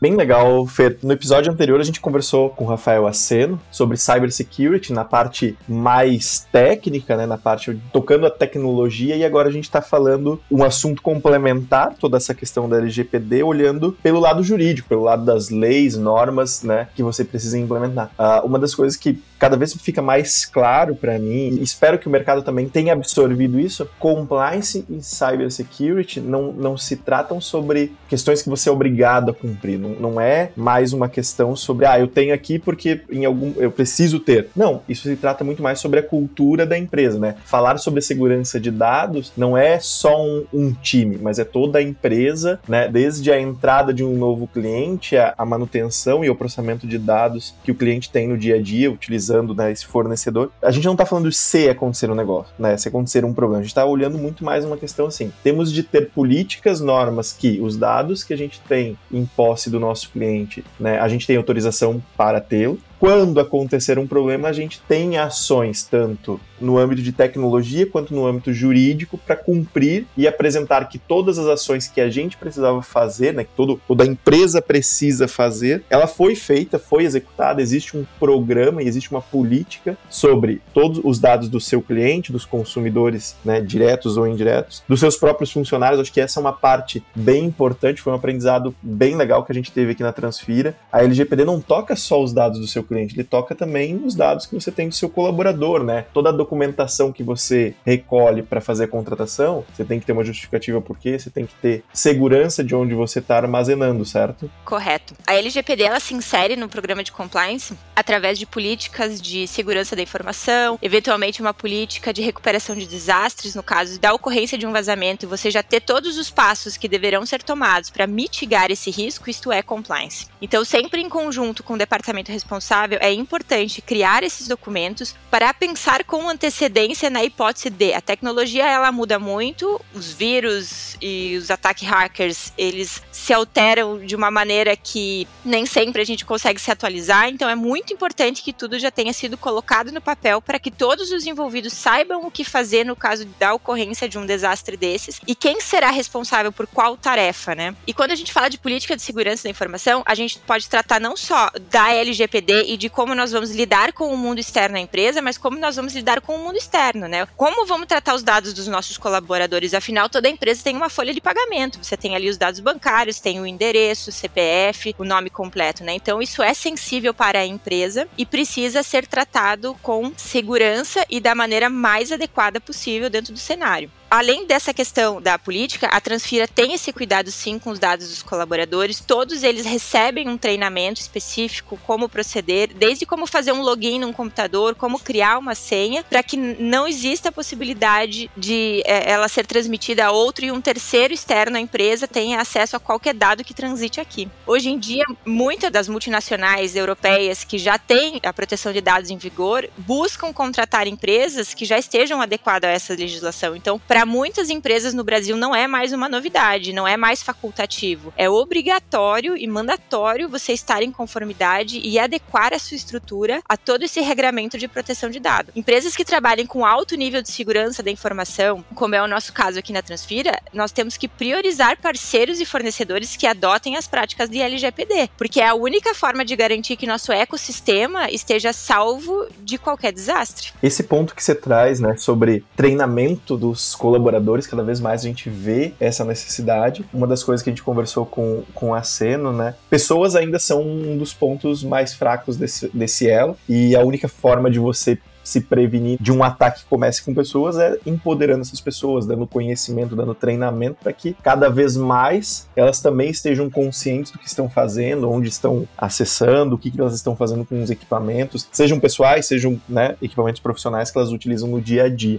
Bem 0.03 0.17
legal, 0.17 0.67
Fer. 0.67 0.99
No 1.01 1.13
episódio 1.13 1.53
anterior 1.53 1.81
a 1.81 1.85
gente 1.85 2.01
conversou 2.01 2.51
com 2.51 2.65
o 2.65 2.67
Rafael 2.67 3.07
Aceno 3.07 3.61
sobre 3.71 3.97
cybersecurity 3.97 4.93
na 4.93 5.05
parte 5.05 5.57
mais 5.69 6.45
técnica, 6.51 7.17
né, 7.17 7.25
na 7.25 7.39
parte 7.39 7.81
tocando 7.93 8.27
a 8.27 8.31
tecnologia 8.31 9.15
e 9.15 9.25
agora 9.25 9.49
a 9.49 9.53
gente 9.53 9.63
está 9.63 9.81
falando 9.81 10.43
um 10.51 10.65
assunto 10.65 11.01
complementar, 11.01 11.95
toda 12.01 12.17
essa 12.17 12.35
questão 12.35 12.69
da 12.69 12.79
LGPD, 12.79 13.45
olhando 13.45 13.97
pelo 14.03 14.19
lado 14.19 14.43
jurídico, 14.43 14.89
pelo 14.89 15.05
lado 15.05 15.25
das 15.25 15.51
leis, 15.51 15.97
normas, 15.97 16.65
né, 16.65 16.89
que 16.97 17.03
você 17.05 17.25
precisa 17.25 17.57
implementar. 17.57 18.11
Uh, 18.19 18.45
uma 18.45 18.59
das 18.59 18.75
coisas 18.75 18.97
que 18.97 19.23
cada 19.39 19.57
vez 19.57 19.73
fica 19.73 20.03
mais 20.03 20.45
claro 20.45 20.97
para 20.97 21.17
mim, 21.17 21.59
e 21.61 21.63
espero 21.63 21.97
que 21.97 22.09
o 22.09 22.11
mercado 22.11 22.43
também 22.43 22.69
tenha 22.69 22.93
absorvido 22.93 23.61
isso, 23.61 23.89
compliance 24.01 24.85
e 24.91 25.01
cybersecurity 25.01 26.19
não, 26.19 26.53
não 26.53 26.77
se 26.77 26.97
tratam 26.97 27.41
sobre 27.41 27.93
questões 28.09 28.43
que 28.43 28.49
você 28.49 28.69
é 28.69 28.73
obrigado 28.73 29.31
a 29.31 29.35
cumprir, 29.35 29.79
não 29.79 29.92
não 29.99 30.21
é 30.21 30.51
mais 30.57 30.93
uma 30.93 31.09
questão 31.09 31.55
sobre, 31.57 31.87
ah, 31.87 31.99
eu 31.99 32.09
tenho 32.09 32.35
aqui 32.35 32.59
porque 32.59 33.01
em 33.11 33.25
algum 33.25 33.53
eu 33.57 33.71
preciso 33.71 34.21
ter. 34.21 34.49
Não, 34.55 34.83
isso 34.89 35.09
se 35.09 35.17
trata 35.17 35.45
muito 35.45 35.63
mais 35.63 35.81
sobre 35.81 36.01
a 36.01 36.03
cultura 36.03 36.67
da 36.67 36.79
empresa, 36.79 37.19
né? 37.19 37.37
Falar 37.45 37.79
sobre 37.79 38.01
segurança 38.01 38.61
de 38.61 38.71
dados 38.71 39.33
não 39.37 39.57
é 39.57 39.79
só 39.79 40.23
um, 40.23 40.45
um 40.53 40.73
time, 40.73 41.19
mas 41.21 41.39
é 41.39 41.45
toda 41.45 41.79
a 41.79 41.83
empresa, 41.83 42.61
né? 42.69 42.89
Desde 42.89 43.31
a 43.31 43.41
entrada 43.41 43.93
de 43.93 44.05
um 44.05 44.17
novo 44.17 44.47
cliente, 44.47 45.17
a, 45.17 45.35
a 45.37 45.45
manutenção 45.45 46.25
e 46.25 46.31
o 46.31 46.35
processamento 46.35 46.87
de 46.87 46.99
dados 46.99 47.55
que 47.65 47.71
o 47.71 47.75
cliente 47.75 48.11
tem 48.11 48.29
no 48.29 48.37
dia 48.37 48.57
a 48.57 48.63
dia, 48.63 48.91
utilizando 48.91 49.55
né, 49.55 49.73
esse 49.73 49.87
fornecedor. 49.87 50.51
A 50.61 50.71
gente 50.71 50.85
não 50.85 50.93
está 50.93 51.07
falando 51.07 51.31
se 51.33 51.69
acontecer 51.69 52.11
um 52.11 52.15
negócio, 52.15 52.53
né? 52.59 52.77
Se 52.77 52.89
acontecer 52.89 53.25
um 53.25 53.33
problema. 53.33 53.61
A 53.61 53.63
gente 53.63 53.71
está 53.71 53.85
olhando 53.85 54.19
muito 54.19 54.45
mais 54.45 54.65
uma 54.65 54.77
questão 54.77 55.07
assim. 55.07 55.33
Temos 55.43 55.73
de 55.73 55.83
ter 55.83 56.11
políticas, 56.11 56.81
normas 56.81 57.33
que 57.33 57.61
os 57.61 57.77
dados 57.77 58.25
que 58.25 58.33
a 58.33 58.37
gente 58.37 58.61
tem 58.61 58.97
em 59.11 59.25
posse 59.25 59.71
do 59.71 59.81
nosso 59.83 60.11
cliente, 60.11 60.65
né? 60.81 60.99
A 60.99 61.09
gente 61.09 61.27
tem 61.27 61.37
autorização 61.37 62.03
para 62.17 62.41
tê-lo, 62.41 62.79
quando 62.99 63.41
acontecer 63.41 63.99
um 63.99 64.07
problema, 64.07 64.49
a 64.49 64.53
gente 64.53 64.81
tem 64.89 65.19
ações 65.19 65.83
tanto 65.83 66.41
no 66.63 66.79
âmbito 66.79 67.03
de 67.03 67.13
tecnologia 67.13 67.87
quanto 67.87 68.15
no 68.15 68.27
âmbito 68.27 68.53
jurídico 68.53 69.19
para 69.19 69.37
cumprir 69.37 70.07
e 70.17 70.27
apresentar 70.27 70.89
que 70.89 70.99
todas 70.99 71.39
as 71.39 71.47
ações 71.47 71.89
que 71.89 72.01
a 72.01 72.09
gente 72.09 72.37
precisava 72.37 72.83
fazer, 72.83 73.35
né, 73.35 73.45
que 73.45 73.51
todo, 73.57 73.81
toda 73.87 74.05
a 74.05 74.07
empresa 74.07 74.63
precisa 74.63 75.29
fazer, 75.29 75.83
ela 75.91 76.07
foi 76.07 76.35
feita, 76.35 76.79
foi 76.79 77.05
executada, 77.05 77.61
existe 77.61 77.97
um 77.97 78.05
programa 78.19 78.83
e 78.83 78.87
existe 78.87 79.11
uma 79.11 79.21
política 79.21 79.97
sobre 80.09 80.61
todos 80.73 81.01
os 81.05 81.19
dados 81.19 81.49
do 81.49 81.61
seu 81.61 81.83
cliente, 81.83 82.33
dos 82.33 82.45
consumidores, 82.45 83.37
né, 83.45 83.61
diretos 83.61 84.17
ou 84.17 84.27
indiretos, 84.27 84.83
dos 84.89 85.01
seus 85.01 85.17
próprios 85.17 85.51
funcionários. 85.51 86.01
Acho 86.01 86.13
que 86.13 86.21
essa 86.21 86.39
é 86.39 86.43
uma 86.43 86.53
parte 86.53 87.03
bem 87.15 87.45
importante, 87.45 88.01
foi 88.01 88.13
um 88.13 88.17
aprendizado 88.17 88.75
bem 88.83 89.17
legal 89.17 89.45
que 89.45 89.53
a 89.53 89.55
gente 89.55 89.73
teve 89.73 89.93
aqui 89.93 90.03
na 90.03 90.13
Transfira. 90.13 90.77
A 90.91 91.03
LGPD 91.03 91.45
não 91.45 91.61
toca 91.61 91.97
só 91.97 92.23
os 92.23 92.33
dados 92.33 92.59
do 92.59 92.67
seu 92.67 92.83
cliente, 92.83 93.15
ele 93.15 93.25
toca 93.25 93.55
também 93.55 94.01
os 94.05 94.15
dados 94.15 94.47
que 94.47 94.55
você 94.55 94.71
tem 94.71 94.89
do 94.89 94.95
seu 94.95 95.09
colaborador, 95.09 95.83
né? 95.83 96.07
Toda 96.13 96.31
a 96.31 96.33
documentação 96.53 97.11
que 97.11 97.23
você 97.23 97.75
recolhe 97.85 98.43
para 98.43 98.61
fazer 98.61 98.85
a 98.85 98.89
contratação, 98.89 99.65
você 99.75 99.85
tem 99.85 99.99
que 99.99 100.05
ter 100.05 100.13
uma 100.13 100.23
justificativa 100.23 100.83
por 100.83 100.99
quê, 100.99 101.19
você 101.19 101.31
tem 101.31 101.47
que 101.47 101.55
ter 101.55 101.83
segurança 101.95 102.63
de 102.63 102.75
onde 102.75 102.95
você 102.95 103.21
está 103.21 103.39
armazenando, 103.39 104.05
certo? 104.05 104.51
Correto. 104.63 105.15
A 105.27 105.35
LGPD 105.35 105.85
ela 105.85 105.99
se 105.99 106.13
insere 106.13 106.55
no 106.55 106.69
programa 106.69 107.03
de 107.03 107.11
compliance 107.11 107.75
através 107.97 108.39
de 108.39 108.45
políticas 108.45 109.21
de 109.21 109.47
segurança 109.49 109.97
da 109.97 110.03
informação, 110.03 110.79
eventualmente 110.83 111.41
uma 111.41 111.55
política 111.55 112.13
de 112.13 112.21
recuperação 112.21 112.77
de 112.77 112.87
desastres 112.87 113.55
no 113.55 113.63
caso 113.63 113.99
da 113.99 114.13
ocorrência 114.13 114.59
de 114.59 114.67
um 114.67 114.73
vazamento 114.73 115.25
e 115.25 115.29
você 115.29 115.51
já 115.51 115.63
ter 115.63 115.81
todos 115.81 116.19
os 116.19 116.29
passos 116.29 116.77
que 116.77 116.89
deverão 116.89 117.25
ser 117.25 117.43
tomados 117.43 117.89
para 117.89 118.07
mitigar 118.07 118.71
esse 118.71 118.91
risco, 118.91 119.31
isto 119.31 119.51
é 119.51 119.63
compliance. 119.63 120.27
Então, 120.41 120.65
sempre 120.65 121.01
em 121.01 121.09
conjunto 121.09 121.63
com 121.63 121.75
o 121.75 121.79
departamento 121.79 122.31
responsável 122.31 122.99
é 123.01 123.11
importante 123.11 123.81
criar 123.81 124.23
esses 124.23 124.47
documentos 124.47 125.15
para 125.31 125.55
pensar 125.55 126.05
com 126.05 126.27
antecedência 126.43 127.09
na 127.09 127.23
hipótese 127.23 127.71
de 127.71 127.95
a 127.95 128.01
tecnologia 128.01 128.67
ela 128.67 128.91
muda 128.91 129.17
muito, 129.17 129.81
os 129.95 130.13
vírus 130.13 130.97
e 131.01 131.37
os 131.37 131.51
ataques 131.53 131.87
hackers, 131.89 132.53
eles 132.59 133.01
se 133.13 133.33
alteram 133.33 134.05
de 134.05 134.17
uma 134.17 134.31
maneira 134.31 134.77
que 134.77 135.29
nem 135.45 135.65
sempre 135.65 136.03
a 136.03 136.05
gente 136.05 136.25
consegue 136.25 136.61
se 136.61 136.71
atualizar, 136.71 137.29
então 137.29 137.49
é 137.49 137.55
muito 137.55 137.93
importante 137.93 138.43
que 138.43 138.53
tudo 138.53 138.77
já 138.79 138.91
tenha 138.91 139.13
sido 139.13 139.39
colocado 139.39 139.93
no 139.93 140.01
papel 140.01 140.43
para 140.43 140.59
que 140.59 140.71
todos 140.71 141.13
os 141.13 141.27
envolvidos 141.27 141.73
saibam 141.75 142.27
o 142.27 142.31
que 142.31 142.45
fazer 142.45 142.85
no 142.85 142.97
caso 142.97 143.25
da 143.39 143.55
ocorrência 143.55 144.09
de 144.09 144.19
um 144.19 144.27
desastre 144.27 144.77
desses 144.77 145.21
e 145.27 145.37
quem 145.37 145.61
será 145.61 145.91
responsável 145.91 146.51
por 146.51 146.67
qual 146.67 146.97
tarefa, 146.97 147.55
né? 147.55 147.75
E 147.87 147.95
quando 147.95 148.11
a 148.11 148.17
gente 148.17 148.33
fala 148.33 148.49
de 148.49 148.59
política 148.59 148.97
de 148.97 149.03
segurança 149.03 149.45
da 149.45 149.51
informação, 149.51 150.03
a 150.05 150.15
gente 150.15 150.41
pode 150.41 150.69
tratar 150.69 151.01
não 151.01 151.17
só 151.17 151.51
da 151.71 151.93
LGPD 151.93 152.65
e 152.69 152.77
de 152.77 152.89
como 152.89 153.15
nós 153.15 153.31
vamos 153.31 153.53
lidar 153.53 153.93
com 153.93 154.13
o 154.13 154.17
mundo 154.17 154.41
externo 154.41 154.75
da 154.75 154.81
empresa, 154.81 155.23
mas 155.23 155.39
como 155.39 155.59
nós 155.59 155.77
vamos 155.77 155.95
lidar 155.95 156.21
com 156.23 156.37
o 156.37 156.39
mundo 156.39 156.57
externo, 156.57 157.07
né? 157.07 157.27
Como 157.37 157.67
vamos 157.67 157.87
tratar 157.87 158.15
os 158.15 158.23
dados 158.23 158.53
dos 158.53 158.67
nossos 158.67 158.97
colaboradores? 158.97 159.75
Afinal, 159.75 160.09
toda 160.09 160.29
empresa 160.29 160.63
tem 160.63 160.77
uma 160.77 160.89
folha 160.89 161.15
de 161.15 161.21
pagamento. 161.21 161.79
Você 161.83 161.97
tem 161.97 162.15
ali 162.15 162.29
os 162.29 162.39
dados 162.39 162.61
bancários, 162.61 163.21
tem 163.21 163.41
o 163.41 163.47
endereço, 163.47 164.11
o 164.11 164.13
CPF, 164.13 164.95
o 164.99 165.05
nome 165.05 165.31
completo, 165.31 165.85
né? 165.85 165.95
Então, 165.95 166.23
isso 166.23 166.43
é 166.43 166.55
sensível 166.55 167.13
para 167.13 167.41
a 167.41 167.47
empresa 167.47 168.09
e 168.17 168.25
precisa 168.25 168.83
ser 168.83 169.07
tratado 169.07 169.77
com 169.83 170.13
segurança 170.17 171.05
e 171.09 171.21
da 171.21 171.35
maneira 171.35 171.69
mais 171.69 172.13
adequada 172.13 172.61
possível 172.61 173.11
dentro 173.11 173.33
do 173.33 173.39
cenário 173.39 173.91
além 174.13 174.47
dessa 174.47 174.75
questão 174.75 175.23
da 175.23 175.39
política, 175.39 175.87
a 175.87 175.99
Transfira 175.99 176.47
tem 176.47 176.75
esse 176.75 176.93
cuidado 176.93 177.31
sim 177.31 177.59
com 177.59 177.71
os 177.71 177.79
dados 177.79 178.11
dos 178.11 178.23
colaboradores. 178.23 179.01
Todos 179.01 179.43
eles 179.43 179.65
recebem 179.65 180.29
um 180.29 180.37
treinamento 180.37 181.01
específico, 181.01 181.81
como 181.87 182.11
proceder, 182.11 182.75
desde 182.75 183.07
como 183.07 183.27
fazer 183.27 183.53
um 183.53 183.63
login 183.63 184.01
num 184.01 184.13
computador, 184.13 184.75
como 184.75 185.01
criar 185.01 185.39
uma 185.39 185.55
senha, 185.55 186.05
para 186.05 186.23
que 186.23 186.37
não 186.37 186.87
exista 186.87 187.31
a 187.31 187.33
possibilidade 187.33 188.31
de 188.37 188.83
é, 188.85 189.13
ela 189.13 189.29
ser 189.29 189.47
transmitida 189.47 190.05
a 190.05 190.11
outro 190.11 190.45
e 190.45 190.53
um 190.53 190.61
terceiro 190.61 191.15
externo 191.15 191.57
à 191.57 191.61
empresa 191.61 192.07
tenha 192.07 192.39
acesso 192.39 192.77
a 192.77 192.81
qualquer 192.81 193.15
dado 193.15 193.43
que 193.43 193.55
transite 193.55 193.99
aqui. 193.99 194.29
Hoje 194.47 194.69
em 194.69 194.79
dia, 194.79 195.07
muitas 195.25 195.71
das 195.73 195.89
multinacionais 195.89 196.77
europeias 196.77 197.45
que 197.45 197.57
já 197.57 197.79
têm 197.79 198.21
a 198.23 198.33
proteção 198.35 198.75
de 198.75 198.83
dados 198.83 199.09
em 199.09 199.17
vigor 199.17 199.67
buscam 199.79 200.35
contratar 200.35 200.87
empresas 200.87 201.55
que 201.55 201.65
já 201.65 201.79
estejam 201.79 202.21
adequadas 202.21 202.69
a 202.69 202.73
essa 202.75 202.95
legislação. 202.95 203.57
Então, 203.57 203.79
para 203.79 204.02
para 204.03 204.07
muitas 204.11 204.51
empresas 204.51 204.95
no 204.95 205.05
Brasil 205.05 205.37
não 205.37 205.55
é 205.55 205.69
mais 205.69 205.93
uma 205.93 206.09
novidade, 206.09 206.73
não 206.73 206.89
é 206.89 206.97
mais 206.97 207.23
facultativo. 207.23 208.13
É 208.17 208.29
obrigatório 208.29 209.37
e 209.37 209.47
mandatório 209.47 210.29
você 210.29 210.53
estar 210.53 210.83
em 210.83 210.91
conformidade 210.91 211.81
e 211.85 212.01
adequar 212.01 212.53
a 212.53 212.59
sua 212.59 212.77
estrutura 212.77 213.41
a 213.49 213.57
todo 213.57 213.85
esse 213.85 214.01
regramento 214.01 214.59
de 214.59 214.67
proteção 214.67 215.09
de 215.09 215.21
dados. 215.21 215.53
Empresas 215.55 215.95
que 215.95 216.05
trabalhem 216.05 216.47
com 216.47 216.67
alto 216.67 216.97
nível 216.97 217.23
de 217.23 217.31
segurança 217.31 217.81
da 217.81 217.93
informação, 217.93 218.65
como 218.75 218.97
é 218.97 219.01
o 219.01 219.07
nosso 219.07 219.33
caso 219.33 219.61
aqui 219.61 219.73
na 219.73 219.83
Transfira, 219.83 220.37
nós 220.53 220.73
temos 220.73 220.97
que 220.97 221.07
priorizar 221.07 221.81
parceiros 221.81 222.41
e 222.41 222.45
fornecedores 222.45 223.15
que 223.15 223.29
adotem 223.29 223.77
as 223.77 223.87
práticas 223.87 224.29
de 224.29 224.41
LGPD, 224.41 225.11
porque 225.17 225.41
é 225.41 225.47
a 225.47 225.55
única 225.55 225.95
forma 225.95 226.25
de 226.25 226.35
garantir 226.35 226.75
que 226.75 226.89
nosso 226.89 227.13
ecossistema 227.13 228.11
esteja 228.11 228.53
salvo 228.53 229.29
de 229.39 229.59
qualquer 229.59 229.93
desastre. 229.93 230.49
Esse 230.61 230.83
ponto 230.83 231.15
que 231.15 231.23
você 231.23 231.37
traz, 231.37 231.79
né, 231.79 231.97
sobre 231.97 232.45
treinamento 232.57 233.37
dos 233.37 233.77
colaboradores, 233.93 234.47
cada 234.47 234.63
vez 234.63 234.81
mais 234.81 235.03
a 235.03 235.05
gente 235.05 235.29
vê 235.29 235.75
essa 235.79 236.05
necessidade. 236.05 236.85
Uma 236.95 237.07
das 237.07 237.23
coisas 237.23 237.43
que 237.43 237.51
a 237.51 237.53
gente 237.53 237.63
conversou 237.63 238.07
com, 238.07 238.43
com 238.55 238.75
a 238.75 238.83
Seno, 238.83 239.33
né? 239.33 239.55
Pessoas 239.69 240.17
ainda 240.17 240.39
são 240.39 240.63
um 240.63 240.97
dos 240.97 241.13
pontos 241.13 241.63
mais 241.63 241.93
fracos 241.93 242.37
desse, 242.39 242.71
desse 242.73 243.09
elo, 243.09 243.37
e 243.47 243.77
a 243.77 243.81
única 243.81 244.09
forma 244.09 244.51
de 244.51 244.59
você 244.59 244.99
se 245.23 245.41
prevenir 245.41 245.99
de 246.01 246.11
um 246.11 246.25
ataque 246.25 246.61
que 246.61 246.67
comece 246.67 247.03
com 247.03 247.15
pessoas 247.15 247.57
é 247.57 247.79
empoderando 247.87 248.41
essas 248.41 248.61
pessoas, 248.61 249.07
dando 249.07 249.27
conhecimento, 249.27 249.95
dando 249.95 250.15
treinamento 250.15 250.79
para 250.83 250.93
que 250.93 251.15
cada 251.23 251.49
vez 251.49 251.77
mais 251.77 252.49
elas 252.57 252.81
também 252.81 253.11
estejam 253.11 253.49
conscientes 253.49 254.11
do 254.11 254.19
que 254.19 254.27
estão 254.27 254.49
fazendo, 254.49 255.09
onde 255.09 255.29
estão 255.29 255.67
acessando, 255.79 256.57
o 256.57 256.59
que, 256.59 256.71
que 256.71 256.81
elas 256.81 256.95
estão 256.95 257.15
fazendo 257.15 257.45
com 257.45 257.63
os 257.63 257.71
equipamentos, 257.71 258.49
sejam 258.51 258.81
pessoais, 258.81 259.27
sejam 259.27 259.61
né, 259.69 259.97
equipamentos 260.03 260.41
profissionais 260.41 260.91
que 260.91 260.99
elas 260.99 261.13
utilizam 261.13 261.49
no 261.49 261.61
dia 261.61 261.85
a 261.85 261.89
dia. 261.89 262.19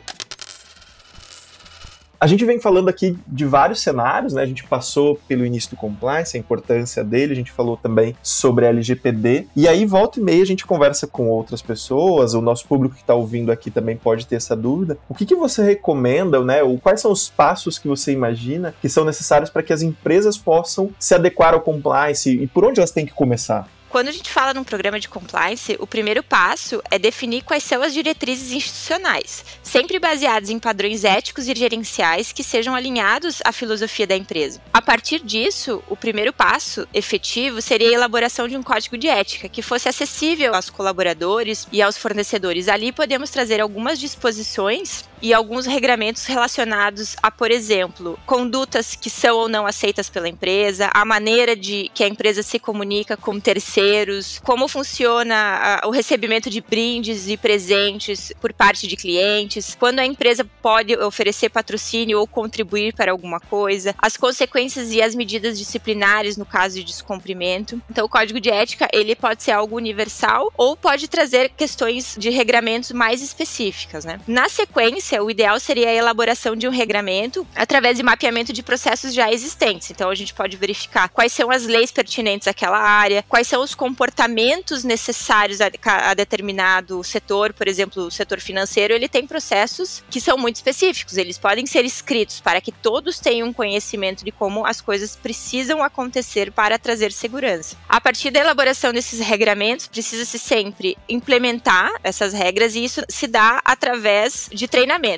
A 2.24 2.26
gente 2.26 2.46
vem 2.46 2.58
falando 2.58 2.88
aqui 2.88 3.18
de 3.28 3.44
vários 3.44 3.82
cenários, 3.82 4.32
né? 4.32 4.42
A 4.42 4.46
gente 4.46 4.64
passou 4.64 5.20
pelo 5.28 5.46
início 5.46 5.72
do 5.72 5.76
compliance, 5.76 6.38
a 6.38 6.40
importância 6.40 7.04
dele, 7.04 7.34
a 7.34 7.36
gente 7.36 7.52
falou 7.52 7.76
também 7.76 8.16
sobre 8.24 8.66
LGPD. 8.66 9.48
E 9.54 9.68
aí, 9.68 9.86
volta 9.86 10.22
e 10.22 10.24
meia, 10.24 10.42
a 10.42 10.46
gente 10.46 10.66
conversa 10.66 11.06
com 11.06 11.28
outras 11.28 11.62
pessoas, 11.62 12.34
o 12.34 12.40
nosso 12.40 12.66
público 12.66 12.96
que 12.96 13.02
está 13.02 13.14
ouvindo 13.14 13.52
aqui 13.52 13.70
também 13.70 13.98
pode 13.98 14.26
ter 14.26 14.38
essa 14.38 14.56
dúvida. 14.56 14.98
O 15.10 15.14
que, 15.14 15.26
que 15.26 15.36
você 15.36 15.66
recomenda, 15.66 16.42
né? 16.42 16.64
Ou 16.64 16.80
quais 16.80 17.02
são 17.02 17.12
os 17.12 17.28
passos 17.30 17.78
que 17.78 17.90
você 17.90 18.14
imagina 18.14 18.74
que 18.82 18.88
são 18.88 19.04
necessários 19.04 19.50
para 19.50 19.62
que 19.62 19.74
as 19.74 19.82
empresas 19.82 20.38
possam 20.38 20.92
se 20.98 21.14
adequar 21.14 21.54
ao 21.54 21.60
compliance 21.60 22.30
e 22.30 22.48
por 22.48 22.64
onde 22.64 22.80
elas 22.80 22.92
têm 22.92 23.06
que 23.06 23.14
começar? 23.14 23.68
Quando 23.94 24.08
a 24.08 24.12
gente 24.12 24.32
fala 24.32 24.56
num 24.56 24.64
programa 24.64 25.00
de 25.00 25.08
compliance, 25.08 25.78
o 25.80 25.86
primeiro 25.86 26.24
passo 26.24 26.82
é 26.90 26.98
definir 26.98 27.44
quais 27.44 27.62
são 27.62 27.84
as 27.84 27.94
diretrizes 27.94 28.52
institucionais, 28.52 29.46
sempre 29.62 30.00
baseadas 30.00 30.50
em 30.50 30.58
padrões 30.58 31.04
éticos 31.04 31.48
e 31.48 31.54
gerenciais 31.54 32.32
que 32.32 32.44
sejam 32.44 32.74
alinhados 32.74 33.40
à 33.46 33.52
filosofia 33.52 34.08
da 34.08 34.16
empresa. 34.16 34.60
A 34.74 34.82
partir 34.82 35.20
disso, 35.20 35.84
o 35.88 35.96
primeiro 35.96 36.34
passo 36.34 36.88
efetivo 36.92 37.62
seria 37.62 37.90
a 37.90 37.94
elaboração 37.94 38.48
de 38.48 38.58
um 38.58 38.64
código 38.64 38.98
de 38.98 39.08
ética 39.08 39.48
que 39.48 39.62
fosse 39.62 39.88
acessível 39.88 40.56
aos 40.56 40.72
colaboradores 40.72 41.68
e 41.72 41.80
aos 41.80 41.96
fornecedores. 41.96 42.68
Ali 42.68 42.92
podemos 42.92 43.30
trazer 43.30 43.62
algumas 43.62 44.00
disposições 44.00 45.08
e 45.24 45.34
alguns 45.34 45.66
regramentos 45.66 46.26
relacionados 46.26 47.16
a, 47.24 47.32
por 47.32 47.50
exemplo, 47.50 48.20
condutas 48.26 48.94
que 48.94 49.10
são 49.10 49.38
ou 49.38 49.48
não 49.48 49.66
aceitas 49.66 50.10
pela 50.10 50.28
empresa, 50.28 50.90
a 50.94 51.06
maneira 51.06 51.56
de 51.56 51.90
que 51.94 52.04
a 52.04 52.08
empresa 52.10 52.44
se 52.44 52.60
comunica 52.60 53.16
com 53.16 53.40
terceiros, 53.40 54.42
como 54.44 54.68
funciona 54.68 55.80
a, 55.82 55.88
o 55.88 55.92
recebimento 55.92 56.50
de 56.50 56.60
brindes 56.60 57.30
e 57.30 57.38
presentes 57.38 58.34
por 58.42 58.52
parte 58.52 58.86
de 58.86 58.98
clientes, 58.98 59.78
quando 59.80 60.00
a 60.00 60.06
empresa 60.06 60.44
pode 60.62 60.94
oferecer 60.98 61.50
patrocínio 61.50 62.20
ou 62.20 62.28
contribuir 62.28 62.94
para 62.94 63.14
alguma 63.14 63.40
coisa, 63.40 63.96
as 63.98 64.18
consequências 64.18 64.92
e 64.92 65.02
as 65.02 65.16
medidas 65.16 65.58
disciplinares 65.58 66.36
no 66.36 66.46
caso 66.46 66.76
de 66.76 66.84
descumprimento. 66.84 67.82
Então, 67.90 68.06
o 68.06 68.10
código 68.10 68.42
de 68.42 68.50
ética 68.50 68.90
ele 68.92 69.16
pode 69.16 69.42
ser 69.42 69.52
algo 69.52 69.78
universal 69.78 70.52
ou 70.58 70.76
pode 70.76 71.08
trazer 71.08 71.50
questões 71.56 72.16
de 72.20 72.30
regramentos 72.30 72.92
mais 72.92 73.22
específicas, 73.22 74.04
né? 74.04 74.20
Na 74.28 74.50
sequência, 74.50 75.13
o 75.22 75.30
ideal 75.30 75.60
seria 75.60 75.90
a 75.90 75.94
elaboração 75.94 76.56
de 76.56 76.68
um 76.68 76.72
regramento 76.72 77.46
através 77.56 77.98
de 77.98 78.04
mapeamento 78.04 78.54
de 78.54 78.64
processos 78.64 79.14
já 79.14 79.32
existentes. 79.32 79.92
Então, 79.92 80.10
a 80.10 80.16
gente 80.16 80.34
pode 80.34 80.58
verificar 80.58 81.10
quais 81.10 81.34
são 81.34 81.52
as 81.52 81.66
leis 81.66 81.92
pertinentes 81.92 82.48
àquela 82.48 82.80
área, 82.80 83.24
quais 83.28 83.48
são 83.48 83.62
os 83.62 83.76
comportamentos 83.76 84.84
necessários 84.84 85.60
a, 85.62 85.70
a 86.10 86.14
determinado 86.14 87.04
setor, 87.04 87.54
por 87.54 87.68
exemplo, 87.68 88.04
o 88.04 88.12
setor 88.12 88.40
financeiro, 88.40 88.94
ele 88.94 89.08
tem 89.08 89.26
processos 89.26 90.04
que 90.10 90.22
são 90.22 90.38
muito 90.38 90.58
específicos. 90.58 91.18
Eles 91.18 91.38
podem 91.38 91.66
ser 91.66 91.86
escritos 91.86 92.40
para 92.40 92.62
que 92.62 92.72
todos 92.72 93.20
tenham 93.20 93.52
conhecimento 93.54 94.24
de 94.24 94.32
como 94.32 94.66
as 94.66 94.82
coisas 94.82 95.16
precisam 95.16 95.84
acontecer 95.84 96.52
para 96.52 96.78
trazer 96.78 97.12
segurança. 97.12 97.76
A 97.88 98.02
partir 98.02 98.32
da 98.32 98.40
elaboração 98.40 98.92
desses 98.92 99.20
regramentos, 99.20 99.88
precisa-se 99.88 100.40
sempre 100.40 100.98
implementar 101.08 101.92
essas 102.04 102.34
regras 102.34 102.76
e 102.76 102.84
isso 102.84 103.02
se 103.10 103.28
dá 103.28 103.62
através 103.64 104.50
de 104.52 104.68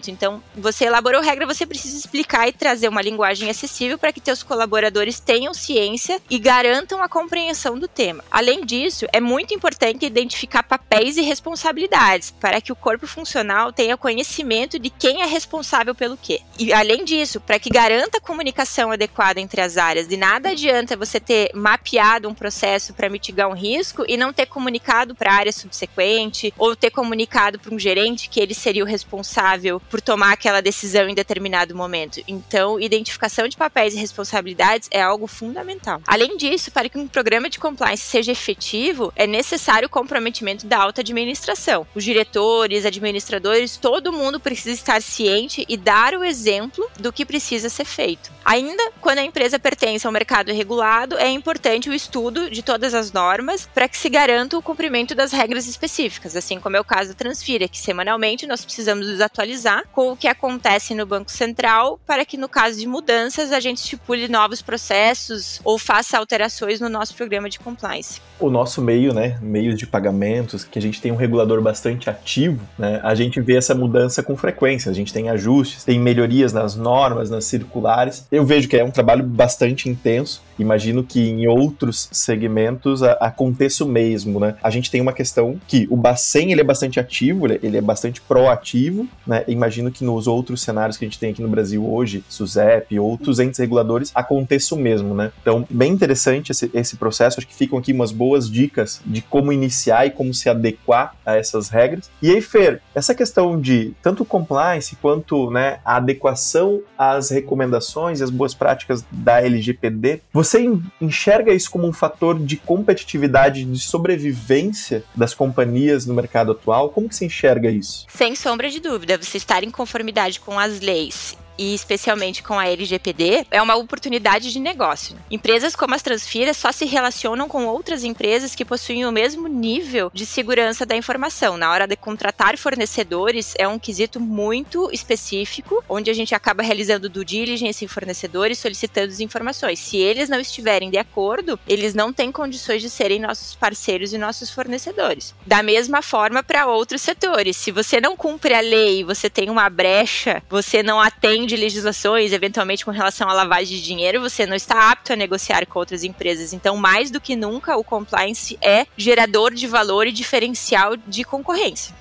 Então, 0.09 0.41
você 0.55 0.85
elaborou 0.85 1.21
regra, 1.21 1.45
você 1.45 1.65
precisa 1.65 1.97
explicar 1.97 2.47
e 2.47 2.53
trazer 2.53 2.87
uma 2.87 3.01
linguagem 3.01 3.49
acessível 3.49 3.97
para 3.97 4.11
que 4.11 4.21
seus 4.23 4.41
colaboradores 4.41 5.19
tenham 5.19 5.53
ciência 5.53 6.19
e 6.29 6.39
garantam 6.39 7.03
a 7.03 7.09
compreensão 7.09 7.77
do 7.77 7.87
tema. 7.87 8.23
Além 8.31 8.65
disso, 8.65 9.05
é 9.13 9.19
muito 9.19 9.53
importante 9.53 10.05
identificar 10.05 10.63
papéis 10.63 11.17
e 11.17 11.21
responsabilidades 11.21 12.31
para 12.39 12.59
que 12.59 12.71
o 12.71 12.75
corpo 12.75 13.05
funcional 13.05 13.71
tenha 13.71 13.97
conhecimento 13.97 14.79
de 14.79 14.89
quem 14.89 15.21
é 15.21 15.25
responsável 15.25 15.93
pelo 15.93 16.17
quê. 16.17 16.41
E 16.57 16.73
além 16.73 17.03
disso, 17.03 17.39
para 17.39 17.59
que 17.59 17.69
garanta 17.69 18.17
a 18.17 18.21
comunicação 18.21 18.91
adequada 18.91 19.39
entre 19.39 19.61
as 19.61 19.77
áreas, 19.77 20.07
de 20.07 20.17
nada 20.17 20.49
adianta 20.49 20.97
você 20.97 21.19
ter 21.19 21.51
mapeado 21.53 22.27
um 22.27 22.33
processo 22.33 22.93
para 22.93 23.09
mitigar 23.09 23.49
um 23.49 23.53
risco 23.53 24.03
e 24.07 24.17
não 24.17 24.33
ter 24.33 24.45
comunicado 24.45 25.13
para 25.13 25.31
a 25.31 25.35
área 25.35 25.51
subsequente 25.51 26.53
ou 26.57 26.75
ter 26.75 26.89
comunicado 26.89 27.59
para 27.59 27.73
um 27.73 27.79
gerente 27.79 28.29
que 28.29 28.39
ele 28.39 28.53
seria 28.53 28.83
o 28.83 28.87
responsável 28.87 29.64
por 29.89 30.01
tomar 30.01 30.31
aquela 30.33 30.61
decisão 30.61 31.07
em 31.09 31.15
determinado 31.15 31.75
momento. 31.75 32.21
Então, 32.27 32.79
identificação 32.79 33.47
de 33.47 33.57
papéis 33.57 33.93
e 33.93 33.97
responsabilidades 33.97 34.87
é 34.91 35.01
algo 35.01 35.27
fundamental. 35.27 36.01
Além 36.07 36.37
disso, 36.37 36.71
para 36.71 36.89
que 36.89 36.97
um 36.97 37.07
programa 37.07 37.49
de 37.49 37.59
compliance 37.59 38.03
seja 38.03 38.31
efetivo, 38.31 39.11
é 39.15 39.27
necessário 39.27 39.87
o 39.87 39.89
comprometimento 39.89 40.65
da 40.65 40.77
alta 40.77 41.01
administração. 41.01 41.85
Os 41.95 42.03
diretores, 42.03 42.85
administradores, 42.85 43.77
todo 43.77 44.13
mundo 44.13 44.39
precisa 44.39 44.71
estar 44.71 45.01
ciente 45.01 45.65
e 45.67 45.77
dar 45.77 46.13
o 46.13 46.23
exemplo 46.23 46.89
do 46.99 47.11
que 47.11 47.25
precisa 47.25 47.69
ser 47.69 47.85
feito. 47.85 48.31
Ainda, 48.43 48.91
quando 49.01 49.19
a 49.19 49.23
empresa 49.23 49.57
pertence 49.57 50.05
ao 50.05 50.13
mercado 50.13 50.51
regulado, 50.51 51.17
é 51.17 51.29
importante 51.29 51.89
o 51.89 51.93
estudo 51.93 52.49
de 52.49 52.61
todas 52.61 52.93
as 52.93 53.11
normas 53.11 53.67
para 53.73 53.87
que 53.87 53.97
se 53.97 54.09
garanta 54.09 54.57
o 54.57 54.61
cumprimento 54.61 55.15
das 55.15 55.31
regras 55.31 55.67
específicas, 55.67 56.35
assim 56.35 56.59
como 56.59 56.77
é 56.77 56.79
o 56.79 56.83
caso 56.83 57.09
da 57.09 57.15
Transfira, 57.15 57.67
que 57.67 57.79
semanalmente 57.79 58.45
nós 58.45 58.63
precisamos 58.63 59.07
nos 59.07 59.21
atualizar 59.21 59.54
com 59.91 60.11
o 60.11 60.17
que 60.17 60.27
acontece 60.27 60.93
no 60.93 61.05
Banco 61.05 61.31
Central 61.31 61.99
para 62.05 62.25
que, 62.25 62.37
no 62.37 62.49
caso 62.49 62.79
de 62.79 62.87
mudanças, 62.87 63.51
a 63.51 63.59
gente 63.59 63.77
estipule 63.77 64.27
novos 64.27 64.61
processos 64.61 65.59
ou 65.63 65.77
faça 65.77 66.17
alterações 66.17 66.79
no 66.79 66.89
nosso 66.89 67.15
programa 67.15 67.49
de 67.49 67.59
compliance. 67.59 68.21
O 68.39 68.49
nosso 68.49 68.81
meio, 68.81 69.13
né, 69.13 69.37
meios 69.41 69.77
de 69.77 69.87
pagamentos, 69.87 70.63
que 70.63 70.77
a 70.77 70.81
gente 70.81 71.01
tem 71.01 71.11
um 71.11 71.15
regulador 71.15 71.61
bastante 71.61 72.09
ativo, 72.09 72.61
né, 72.77 72.99
a 73.03 73.15
gente 73.15 73.39
vê 73.39 73.55
essa 73.55 73.73
mudança 73.73 74.21
com 74.21 74.35
frequência. 74.35 74.91
A 74.91 74.93
gente 74.93 75.13
tem 75.13 75.29
ajustes, 75.29 75.83
tem 75.83 75.99
melhorias 75.99 76.51
nas 76.51 76.75
normas, 76.75 77.29
nas 77.29 77.45
circulares. 77.45 78.27
Eu 78.31 78.45
vejo 78.45 78.67
que 78.67 78.75
é 78.75 78.83
um 78.83 78.91
trabalho 78.91 79.23
bastante 79.23 79.87
intenso. 79.89 80.43
Imagino 80.57 81.03
que 81.03 81.19
em 81.19 81.47
outros 81.47 82.09
segmentos 82.11 83.03
a, 83.03 83.13
aconteça 83.13 83.83
o 83.83 83.87
mesmo, 83.87 84.39
né? 84.39 84.55
A 84.63 84.69
gente 84.69 84.89
tem 84.89 85.01
uma 85.01 85.13
questão 85.13 85.59
que 85.67 85.87
o 85.89 85.97
Bacen 85.97 86.51
ele 86.51 86.61
é 86.61 86.63
bastante 86.63 86.99
ativo, 86.99 87.45
ele, 87.45 87.59
ele 87.61 87.77
é 87.77 87.81
bastante 87.81 88.21
proativo, 88.21 89.07
né? 89.25 89.43
Imagino 89.47 89.91
que 89.91 90.03
nos 90.03 90.27
outros 90.27 90.61
cenários 90.61 90.97
que 90.97 91.05
a 91.05 91.07
gente 91.07 91.19
tem 91.19 91.31
aqui 91.31 91.41
no 91.41 91.47
Brasil 91.47 91.85
hoje, 91.85 92.23
SUSEP, 92.29 92.99
outros 92.99 93.39
entes 93.39 93.59
reguladores, 93.59 94.11
aconteça 94.13 94.75
o 94.75 94.77
mesmo, 94.77 95.13
né? 95.13 95.31
Então, 95.41 95.65
bem 95.69 95.91
interessante 95.91 96.51
esse, 96.51 96.69
esse 96.73 96.95
processo. 96.95 97.39
Acho 97.39 97.47
que 97.47 97.55
ficam 97.55 97.77
aqui 97.77 97.91
umas 97.91 98.11
boas 98.11 98.49
dicas 98.49 99.01
de 99.05 99.21
como 99.21 99.51
iniciar 99.51 100.05
e 100.05 100.11
como 100.11 100.33
se 100.33 100.49
adequar 100.49 101.15
a 101.25 101.35
essas 101.35 101.69
regras. 101.69 102.09
E 102.21 102.31
aí, 102.31 102.41
Fer, 102.41 102.81
essa 102.93 103.13
questão 103.13 103.59
de 103.59 103.93
tanto 104.01 104.25
compliance 104.25 104.95
quanto 104.95 105.49
né, 105.51 105.79
a 105.83 105.97
adequação 105.97 106.81
às 106.97 107.29
recomendações 107.29 108.19
e 108.19 108.23
às 108.23 108.29
boas 108.29 108.53
práticas 108.53 109.05
da 109.11 109.41
LGPD, 109.41 110.21
você 110.31 110.67
enxerga 110.99 111.53
isso 111.53 111.69
como 111.69 111.87
um 111.87 111.93
fator 111.93 112.39
de 112.39 112.57
competitividade, 112.57 113.63
de 113.63 113.79
sobrevivência 113.79 115.03
das 115.15 115.33
companhias 115.33 116.05
no 116.05 116.13
mercado 116.13 116.51
atual? 116.51 116.89
Como 116.89 117.09
que 117.09 117.15
você 117.15 117.25
enxerga 117.25 117.69
isso? 117.69 118.05
Sem 118.09 118.35
sombra 118.35 118.69
de 118.69 118.79
dúvida, 118.79 119.17
você 119.17 119.34
estar 119.37 119.63
em 119.63 119.71
conformidade 119.71 120.39
com 120.39 120.59
as 120.59 120.79
leis 120.79 121.37
e 121.57 121.73
especialmente 121.73 122.43
com 122.43 122.57
a 122.57 122.67
LGPD, 122.67 123.47
é 123.51 123.61
uma 123.61 123.75
oportunidade 123.75 124.51
de 124.51 124.59
negócio. 124.59 125.17
Empresas 125.29 125.75
como 125.75 125.95
as 125.95 126.01
Transfiras 126.01 126.57
só 126.57 126.71
se 126.71 126.85
relacionam 126.85 127.47
com 127.47 127.65
outras 127.65 128.03
empresas 128.03 128.53
que 128.55 128.65
possuem 128.65 129.05
o 129.05 129.11
mesmo 129.11 129.47
nível 129.47 130.11
de 130.13 130.25
segurança 130.25 130.85
da 130.85 130.95
informação. 130.95 131.57
Na 131.57 131.71
hora 131.71 131.87
de 131.87 131.95
contratar 131.95 132.57
fornecedores, 132.57 133.53
é 133.57 133.67
um 133.67 133.79
quesito 133.79 134.19
muito 134.19 134.89
específico, 134.91 135.83
onde 135.87 136.09
a 136.09 136.13
gente 136.13 136.35
acaba 136.35 136.63
realizando 136.63 137.09
due 137.09 137.25
diligence 137.25 137.83
em 137.83 137.87
fornecedores, 137.87 138.59
solicitando 138.59 139.11
as 139.11 139.19
informações. 139.19 139.79
Se 139.79 139.97
eles 139.97 140.29
não 140.29 140.39
estiverem 140.39 140.89
de 140.89 140.97
acordo, 140.97 141.59
eles 141.67 141.93
não 141.93 142.11
têm 142.11 142.31
condições 142.31 142.81
de 142.81 142.89
serem 142.89 143.19
nossos 143.19 143.55
parceiros 143.55 144.13
e 144.13 144.17
nossos 144.17 144.49
fornecedores. 144.49 145.33
Da 145.45 145.61
mesma 145.63 146.01
forma 146.01 146.43
para 146.43 146.67
outros 146.67 147.01
setores. 147.01 147.57
Se 147.57 147.71
você 147.71 147.99
não 148.01 148.15
cumpre 148.15 148.53
a 148.53 148.59
lei, 148.59 149.03
você 149.03 149.29
tem 149.29 149.49
uma 149.49 149.69
brecha, 149.69 150.41
você 150.49 150.81
não 150.81 150.99
atende 150.99 151.44
de 151.45 151.55
legislações, 151.55 152.31
eventualmente 152.31 152.83
com 152.83 152.91
relação 152.91 153.29
à 153.29 153.33
lavagem 153.33 153.77
de 153.77 153.83
dinheiro, 153.83 154.21
você 154.21 154.45
não 154.45 154.55
está 154.55 154.91
apto 154.91 155.13
a 155.13 155.15
negociar 155.15 155.65
com 155.65 155.79
outras 155.79 156.03
empresas. 156.03 156.53
Então, 156.53 156.77
mais 156.77 157.11
do 157.11 157.21
que 157.21 157.35
nunca, 157.35 157.77
o 157.77 157.83
compliance 157.83 158.57
é 158.61 158.85
gerador 158.97 159.53
de 159.53 159.67
valor 159.67 160.07
e 160.07 160.11
diferencial 160.11 160.95
de 160.97 161.23
concorrência. 161.23 161.95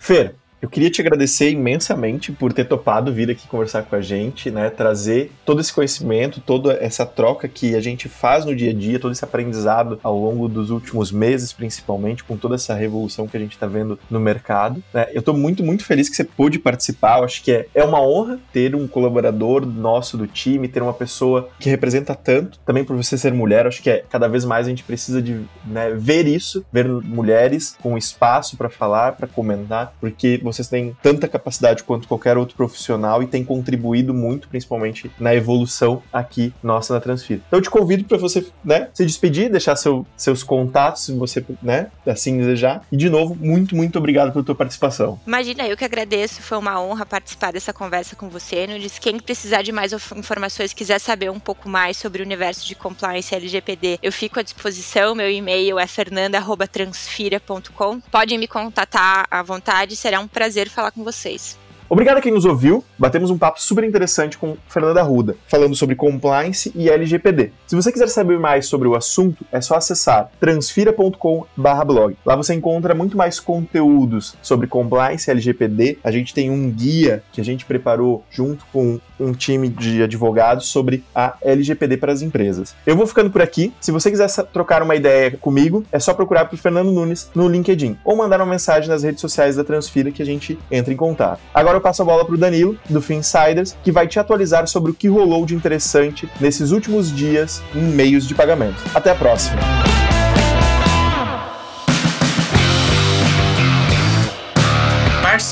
Fer, 0.00 0.34
eu 0.64 0.68
queria 0.70 0.90
te 0.90 1.02
agradecer 1.02 1.50
imensamente 1.50 2.32
por 2.32 2.50
ter 2.50 2.64
topado 2.64 3.12
vir 3.12 3.30
aqui 3.30 3.46
conversar 3.46 3.82
com 3.82 3.96
a 3.96 4.00
gente, 4.00 4.50
né? 4.50 4.70
Trazer 4.70 5.30
todo 5.44 5.60
esse 5.60 5.70
conhecimento, 5.70 6.40
toda 6.40 6.72
essa 6.80 7.04
troca 7.04 7.46
que 7.46 7.74
a 7.74 7.80
gente 7.80 8.08
faz 8.08 8.46
no 8.46 8.56
dia 8.56 8.70
a 8.70 8.74
dia, 8.74 8.98
todo 8.98 9.12
esse 9.12 9.22
aprendizado 9.22 10.00
ao 10.02 10.18
longo 10.18 10.48
dos 10.48 10.70
últimos 10.70 11.12
meses, 11.12 11.52
principalmente, 11.52 12.24
com 12.24 12.38
toda 12.38 12.54
essa 12.54 12.72
revolução 12.72 13.28
que 13.28 13.36
a 13.36 13.40
gente 13.40 13.52
está 13.52 13.66
vendo 13.66 13.98
no 14.10 14.18
mercado. 14.18 14.82
Né? 14.92 15.08
Eu 15.12 15.18
estou 15.20 15.36
muito, 15.36 15.62
muito 15.62 15.84
feliz 15.84 16.08
que 16.08 16.16
você 16.16 16.24
pôde 16.24 16.58
participar. 16.58 17.18
Eu 17.18 17.24
acho 17.24 17.42
que 17.42 17.52
é, 17.52 17.66
é 17.74 17.84
uma 17.84 18.00
honra 18.00 18.40
ter 18.50 18.74
um 18.74 18.88
colaborador 18.88 19.66
nosso 19.66 20.16
do 20.16 20.26
time, 20.26 20.66
ter 20.66 20.82
uma 20.82 20.94
pessoa 20.94 21.50
que 21.60 21.68
representa 21.68 22.14
tanto. 22.14 22.58
Também 22.64 22.84
por 22.84 22.96
você 22.96 23.18
ser 23.18 23.34
mulher, 23.34 23.66
acho 23.66 23.82
que 23.82 23.90
é 23.90 24.02
cada 24.08 24.28
vez 24.28 24.46
mais 24.46 24.66
a 24.66 24.70
gente 24.70 24.82
precisa 24.82 25.20
de 25.20 25.42
né, 25.66 25.90
ver 25.94 26.26
isso, 26.26 26.64
ver 26.72 26.88
mulheres 26.88 27.76
com 27.82 27.98
espaço 27.98 28.56
para 28.56 28.70
falar, 28.70 29.12
para 29.12 29.28
comentar, 29.28 29.92
porque 30.00 30.40
você 30.42 30.53
vocês 30.54 30.68
têm 30.68 30.96
tanta 31.02 31.28
capacidade 31.28 31.84
quanto 31.84 32.08
qualquer 32.08 32.38
outro 32.38 32.56
profissional 32.56 33.22
e 33.22 33.26
têm 33.26 33.44
contribuído 33.44 34.14
muito, 34.14 34.48
principalmente 34.48 35.10
na 35.18 35.34
evolução 35.34 36.02
aqui 36.12 36.54
nossa 36.62 36.94
na 36.94 37.00
Transfira. 37.00 37.42
Então 37.46 37.58
eu 37.58 37.62
te 37.62 37.70
convido 37.70 38.04
para 38.04 38.16
você, 38.16 38.46
né, 38.64 38.88
se 38.94 39.04
despedir, 39.04 39.50
deixar 39.50 39.76
seu, 39.76 40.06
seus 40.16 40.42
contatos, 40.42 41.04
se 41.04 41.12
você, 41.12 41.44
né, 41.62 41.88
assim 42.06 42.38
desejar. 42.38 42.82
E 42.90 42.96
de 42.96 43.10
novo, 43.10 43.34
muito, 43.34 43.76
muito 43.76 43.98
obrigado 43.98 44.32
pela 44.32 44.44
tua 44.44 44.54
participação. 44.54 45.20
Imagina, 45.26 45.66
eu 45.66 45.76
que 45.76 45.84
agradeço, 45.84 46.40
foi 46.42 46.56
uma 46.58 46.80
honra 46.80 47.04
participar 47.04 47.52
dessa 47.52 47.72
conversa 47.72 48.14
com 48.16 48.28
você. 48.28 48.66
Nunes, 48.66 48.98
quem 48.98 49.18
precisar 49.18 49.62
de 49.62 49.72
mais 49.72 49.92
informações, 49.92 50.72
quiser 50.72 50.98
saber 50.98 51.30
um 51.30 51.40
pouco 51.40 51.68
mais 51.68 51.96
sobre 51.96 52.22
o 52.22 52.24
universo 52.24 52.66
de 52.66 52.74
compliance 52.74 53.34
LGPD, 53.34 53.98
eu 54.02 54.12
fico 54.12 54.38
à 54.38 54.42
disposição. 54.42 55.14
Meu 55.14 55.30
e-mail 55.30 55.78
é 55.78 55.86
fernanda@transfira.com. 55.86 58.00
Podem 58.00 58.38
me 58.38 58.46
contatar 58.46 59.26
à 59.30 59.42
vontade, 59.42 59.96
será 59.96 60.20
um 60.20 60.28
prazer 60.28 60.43
prazer 60.44 60.68
falar 60.68 60.90
com 60.90 61.02
vocês. 61.02 61.58
Obrigado 61.88 62.18
a 62.18 62.20
quem 62.20 62.32
nos 62.32 62.44
ouviu. 62.44 62.84
Batemos 62.98 63.30
um 63.30 63.38
papo 63.38 63.60
super 63.60 63.84
interessante 63.84 64.36
com 64.36 64.56
Fernanda 64.68 65.02
Ruda, 65.02 65.36
falando 65.46 65.74
sobre 65.74 65.94
compliance 65.94 66.72
e 66.74 66.90
LGPD. 66.90 67.52
Se 67.66 67.76
você 67.76 67.92
quiser 67.92 68.08
saber 68.08 68.38
mais 68.38 68.66
sobre 68.66 68.88
o 68.88 68.94
assunto, 68.94 69.44
é 69.52 69.60
só 69.60 69.76
acessar 69.76 70.30
transfira.com/blog. 70.40 72.16
Lá 72.24 72.36
você 72.36 72.52
encontra 72.54 72.94
muito 72.94 73.16
mais 73.16 73.40
conteúdos 73.40 74.34
sobre 74.42 74.66
compliance 74.66 75.30
e 75.30 75.32
LGPD. 75.32 75.98
A 76.02 76.10
gente 76.10 76.34
tem 76.34 76.50
um 76.50 76.70
guia 76.70 77.22
que 77.32 77.40
a 77.40 77.44
gente 77.44 77.64
preparou 77.64 78.22
junto 78.30 78.66
com 78.72 78.98
um 79.18 79.32
time 79.32 79.68
de 79.68 80.02
advogados 80.02 80.66
sobre 80.66 81.04
a 81.14 81.34
LGPD 81.42 81.96
para 81.96 82.12
as 82.12 82.22
empresas. 82.22 82.74
Eu 82.86 82.96
vou 82.96 83.06
ficando 83.06 83.30
por 83.30 83.42
aqui. 83.42 83.72
Se 83.80 83.90
você 83.90 84.10
quiser 84.10 84.28
trocar 84.52 84.82
uma 84.82 84.94
ideia 84.94 85.32
comigo, 85.32 85.84
é 85.92 85.98
só 85.98 86.14
procurar 86.14 86.46
por 86.46 86.58
Fernando 86.58 86.90
Nunes 86.90 87.30
no 87.34 87.48
LinkedIn 87.48 87.98
ou 88.04 88.16
mandar 88.16 88.40
uma 88.40 88.50
mensagem 88.50 88.88
nas 88.88 89.02
redes 89.02 89.20
sociais 89.20 89.56
da 89.56 89.64
Transfira 89.64 90.10
que 90.10 90.22
a 90.22 90.26
gente 90.26 90.58
entra 90.70 90.92
em 90.92 90.96
contato. 90.96 91.40
Agora 91.52 91.76
eu 91.76 91.80
passo 91.80 92.02
a 92.02 92.04
bola 92.04 92.24
para 92.24 92.34
o 92.34 92.38
Danilo, 92.38 92.78
do 92.88 93.00
Finsiders, 93.00 93.76
que 93.82 93.92
vai 93.92 94.06
te 94.06 94.18
atualizar 94.18 94.66
sobre 94.66 94.90
o 94.90 94.94
que 94.94 95.08
rolou 95.08 95.44
de 95.46 95.54
interessante 95.54 96.28
nesses 96.40 96.70
últimos 96.70 97.14
dias 97.14 97.62
em 97.74 97.82
meios 97.82 98.26
de 98.26 98.34
pagamento. 98.34 98.82
Até 98.94 99.10
a 99.10 99.14
próxima! 99.14 99.58